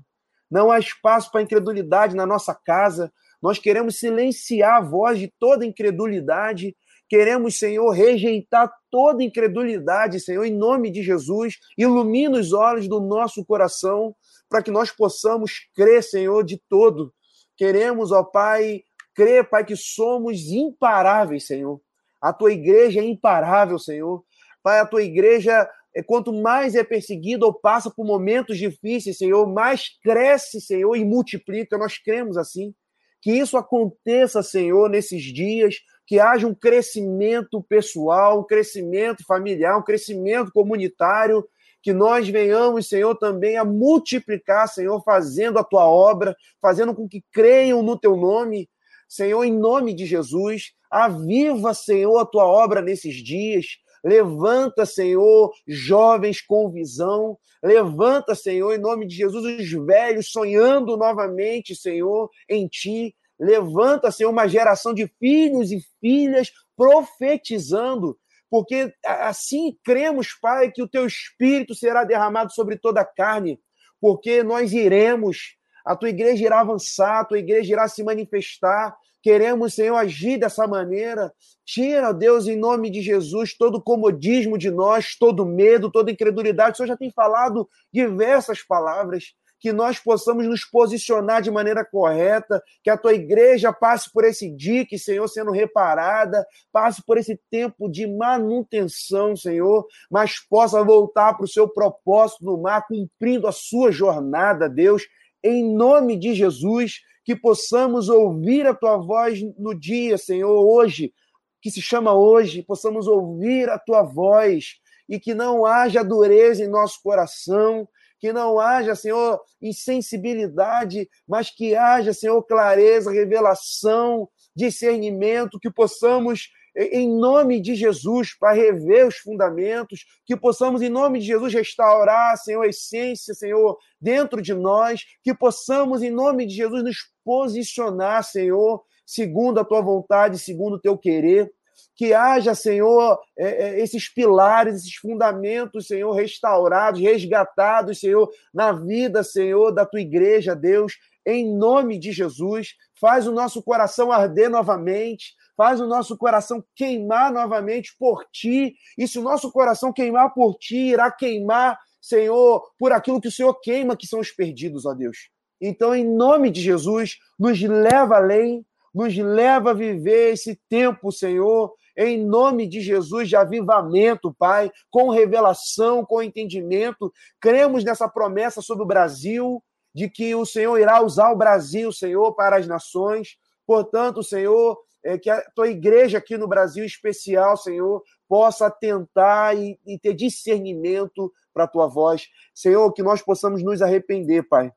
[0.49, 3.11] Não há espaço para incredulidade na nossa casa,
[3.41, 6.75] nós queremos silenciar a voz de toda incredulidade.
[7.09, 11.55] Queremos, Senhor, rejeitar toda incredulidade, Senhor, em nome de Jesus.
[11.77, 14.13] Ilumina os olhos do nosso coração
[14.49, 17.13] para que nós possamos crer, Senhor, de todo.
[17.55, 18.81] Queremos, ó Pai,
[19.15, 21.81] crer, Pai, que somos imparáveis, Senhor.
[22.21, 24.23] A tua igreja é imparável, Senhor.
[24.61, 29.47] Pai, a tua igreja, é, quanto mais é perseguida ou passa por momentos difíceis, Senhor,
[29.47, 31.77] mais cresce, Senhor, e multiplica.
[31.77, 32.73] Nós cremos assim.
[33.21, 35.75] Que isso aconteça, Senhor, nesses dias,
[36.07, 41.45] que haja um crescimento pessoal, um crescimento familiar, um crescimento comunitário,
[41.84, 47.23] que nós venhamos, Senhor, também a multiplicar, Senhor, fazendo a tua obra, fazendo com que
[47.31, 48.69] creiam no teu nome,
[49.07, 50.71] Senhor, em nome de Jesus.
[50.89, 53.65] Aviva, Senhor, a tua obra nesses dias.
[54.03, 57.38] Levanta, Senhor, jovens com visão.
[57.61, 63.13] Levanta, Senhor, em nome de Jesus, os velhos sonhando novamente, Senhor, em Ti.
[63.39, 68.18] Levanta, Senhor, uma geração de filhos e filhas profetizando,
[68.49, 73.59] porque assim cremos, Pai, que o Teu Espírito será derramado sobre toda a carne,
[73.99, 75.55] porque nós iremos,
[75.85, 78.95] a Tua igreja irá avançar, a Tua igreja irá se manifestar,
[79.27, 81.34] Queremos, Senhor, agir dessa maneira.
[81.65, 86.72] Tira, Deus, em nome de Jesus, todo comodismo de nós, todo medo, toda incredulidade.
[86.72, 89.34] O Senhor já tem falado diversas palavras.
[89.59, 94.49] Que nós possamos nos posicionar de maneira correta, que a tua igreja passe por esse
[94.49, 101.45] dique, Senhor, sendo reparada, passe por esse tempo de manutenção, Senhor, mas possa voltar para
[101.45, 105.03] o seu propósito no mar, cumprindo a sua jornada, Deus,
[105.43, 111.13] em nome de Jesus que possamos ouvir a tua voz no dia, Senhor, hoje,
[111.61, 114.77] que se chama hoje, possamos ouvir a tua voz
[115.09, 117.85] e que não haja dureza em nosso coração,
[118.19, 127.10] que não haja, Senhor, insensibilidade, mas que haja, Senhor, clareza, revelação, discernimento, que possamos em
[127.10, 132.61] nome de Jesus, para rever os fundamentos, que possamos, em nome de Jesus, restaurar, Senhor,
[132.61, 138.84] a essência, Senhor, dentro de nós, que possamos, em nome de Jesus, nos posicionar, Senhor,
[139.03, 141.52] segundo a tua vontade, segundo o teu querer.
[141.98, 149.24] Que haja, Senhor, é, é, esses pilares, esses fundamentos, Senhor, restaurados, resgatados, Senhor, na vida,
[149.24, 150.94] Senhor, da tua igreja, Deus,
[151.26, 152.76] em nome de Jesus.
[153.02, 158.76] Faz o nosso coração arder novamente, faz o nosso coração queimar novamente por ti.
[158.95, 163.32] E se o nosso coração queimar por ti, irá queimar, Senhor, por aquilo que o
[163.32, 165.30] Senhor queima, que são os perdidos, ó Deus.
[165.60, 168.64] Então, em nome de Jesus, nos leva além,
[168.94, 175.10] nos leva a viver esse tempo, Senhor, em nome de Jesus, de avivamento, Pai, com
[175.10, 177.11] revelação, com entendimento.
[177.41, 179.64] Cremos nessa promessa sobre o Brasil,
[179.94, 183.36] de que o Senhor irá usar o Brasil, Senhor, para as nações.
[183.65, 189.80] Portanto, Senhor, é, que a tua igreja aqui no Brasil, especial, Senhor, possa tentar e,
[189.86, 192.28] e ter discernimento para a tua voz.
[192.53, 194.72] Senhor, que nós possamos nos arrepender, Pai.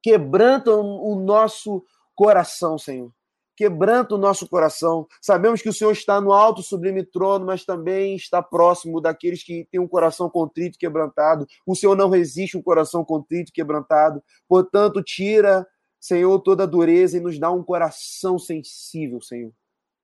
[0.00, 3.10] Quebranta o nosso coração, Senhor.
[3.56, 5.06] Quebranta o nosso coração.
[5.20, 9.66] Sabemos que o Senhor está no alto, sublime trono, mas também está próximo daqueles que
[9.70, 11.46] têm um coração contrito e quebrantado.
[11.66, 14.22] O Senhor não resiste um coração contrito e quebrantado.
[14.48, 15.66] Portanto, tira
[16.04, 19.50] Senhor, toda dureza e nos dá um coração sensível, Senhor.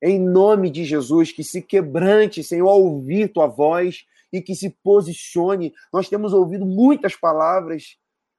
[0.03, 4.71] Em nome de Jesus, que se quebrante, Senhor, ao ouvir tua voz e que se
[4.83, 5.75] posicione.
[5.93, 7.99] Nós temos ouvido muitas palavras,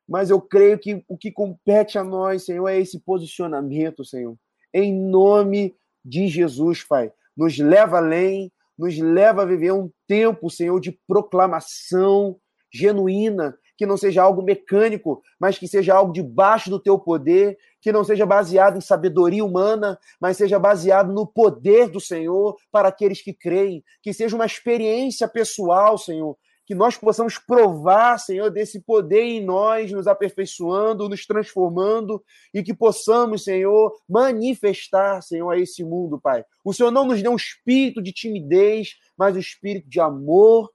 [0.09, 4.35] mas eu creio que o que compete a nós, Senhor, é esse posicionamento, Senhor.
[4.73, 7.11] Em nome de Jesus, Pai.
[7.35, 12.37] Nos leva além, nos leva a viver um tempo, Senhor, de proclamação
[12.73, 17.91] genuína, que não seja algo mecânico, mas que seja algo debaixo do teu poder, que
[17.91, 23.21] não seja baseado em sabedoria humana, mas seja baseado no poder do Senhor para aqueles
[23.21, 26.37] que creem, que seja uma experiência pessoal, Senhor,
[26.71, 32.23] que nós possamos provar, Senhor, desse poder em nós, nos aperfeiçoando, nos transformando
[32.53, 36.45] e que possamos, Senhor, manifestar, Senhor, a esse mundo, Pai.
[36.63, 40.71] O Senhor não nos deu um espírito de timidez, mas um espírito de amor,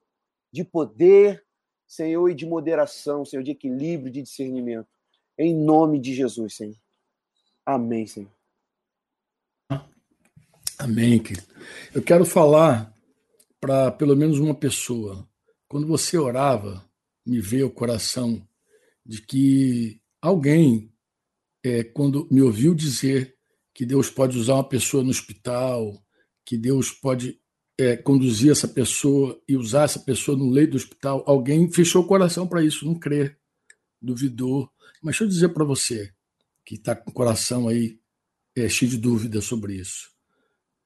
[0.53, 1.43] de poder,
[1.89, 4.89] Senhor, e de moderação, Senhor, de equilíbrio, de discernimento.
[5.39, 6.77] Em nome de Jesus, Senhor.
[7.65, 8.31] Amém, Senhor.
[10.79, 11.47] Amém, querido.
[11.95, 12.93] Eu quero falar
[13.59, 15.27] para pelo menos uma pessoa.
[15.69, 16.89] Quando você orava,
[17.27, 18.47] me veio o coração
[19.05, 20.93] de que alguém,
[21.65, 23.37] é, quando me ouviu dizer
[23.75, 25.93] que Deus pode usar uma pessoa no hospital,
[26.45, 27.41] que Deus pode
[27.79, 32.07] é, conduzir essa pessoa e usar essa pessoa no leito do hospital, alguém fechou o
[32.07, 33.37] coração para isso, não crê,
[34.01, 34.71] duvidou.
[35.03, 36.13] Mas deixa eu dizer para você,
[36.65, 38.01] que está com o coração aí
[38.57, 40.11] é, cheio de dúvidas sobre isso.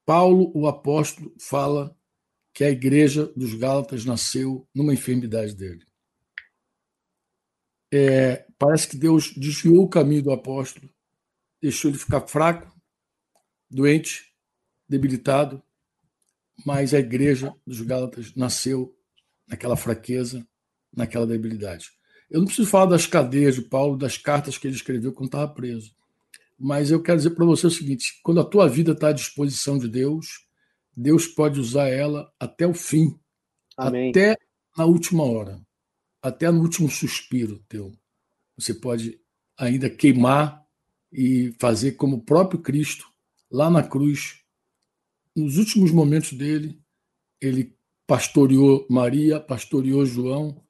[0.04, 1.96] Paulo, o apóstolo, fala
[2.60, 5.82] que a igreja dos Gálatas nasceu numa enfermidade dele.
[7.90, 10.86] É, parece que Deus desviou o caminho do apóstolo,
[11.58, 12.70] deixou ele ficar fraco,
[13.70, 14.34] doente,
[14.86, 15.62] debilitado,
[16.66, 18.94] mas a igreja dos Gálatas nasceu
[19.48, 20.46] naquela fraqueza,
[20.94, 21.90] naquela debilidade.
[22.30, 25.48] Eu não preciso falar das cadeias de Paulo, das cartas que ele escreveu quando estava
[25.48, 25.94] preso.
[26.58, 29.78] Mas eu quero dizer para você o seguinte: quando a tua vida está à disposição
[29.78, 30.49] de Deus,
[30.96, 33.18] Deus pode usar ela até o fim,
[33.76, 34.10] Amém.
[34.10, 34.36] até
[34.76, 35.60] na última hora,
[36.22, 37.92] até no último suspiro teu.
[38.58, 39.20] Você pode
[39.56, 40.64] ainda queimar
[41.12, 43.06] e fazer como o próprio Cristo,
[43.50, 44.40] lá na cruz,
[45.34, 46.80] nos últimos momentos dele,
[47.40, 47.76] ele
[48.06, 50.62] pastoreou Maria, pastoreou João,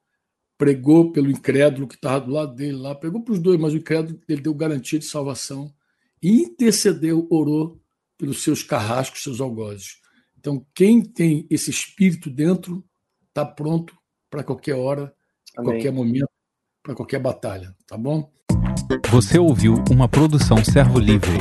[0.57, 3.77] pregou pelo incrédulo que estava do lado dele lá, pregou para os dois, mas o
[3.77, 5.73] incrédulo ele deu garantia de salvação
[6.21, 7.81] e intercedeu, orou
[8.17, 10.00] pelos seus carrascos, seus algozes.
[10.41, 12.83] Então, quem tem esse espírito dentro
[13.27, 13.95] está pronto
[14.27, 15.13] para qualquer hora,
[15.55, 15.73] Amém.
[15.73, 16.31] qualquer momento,
[16.81, 18.27] para qualquer batalha, tá bom?
[19.11, 21.37] Você ouviu uma produção Servo Livre.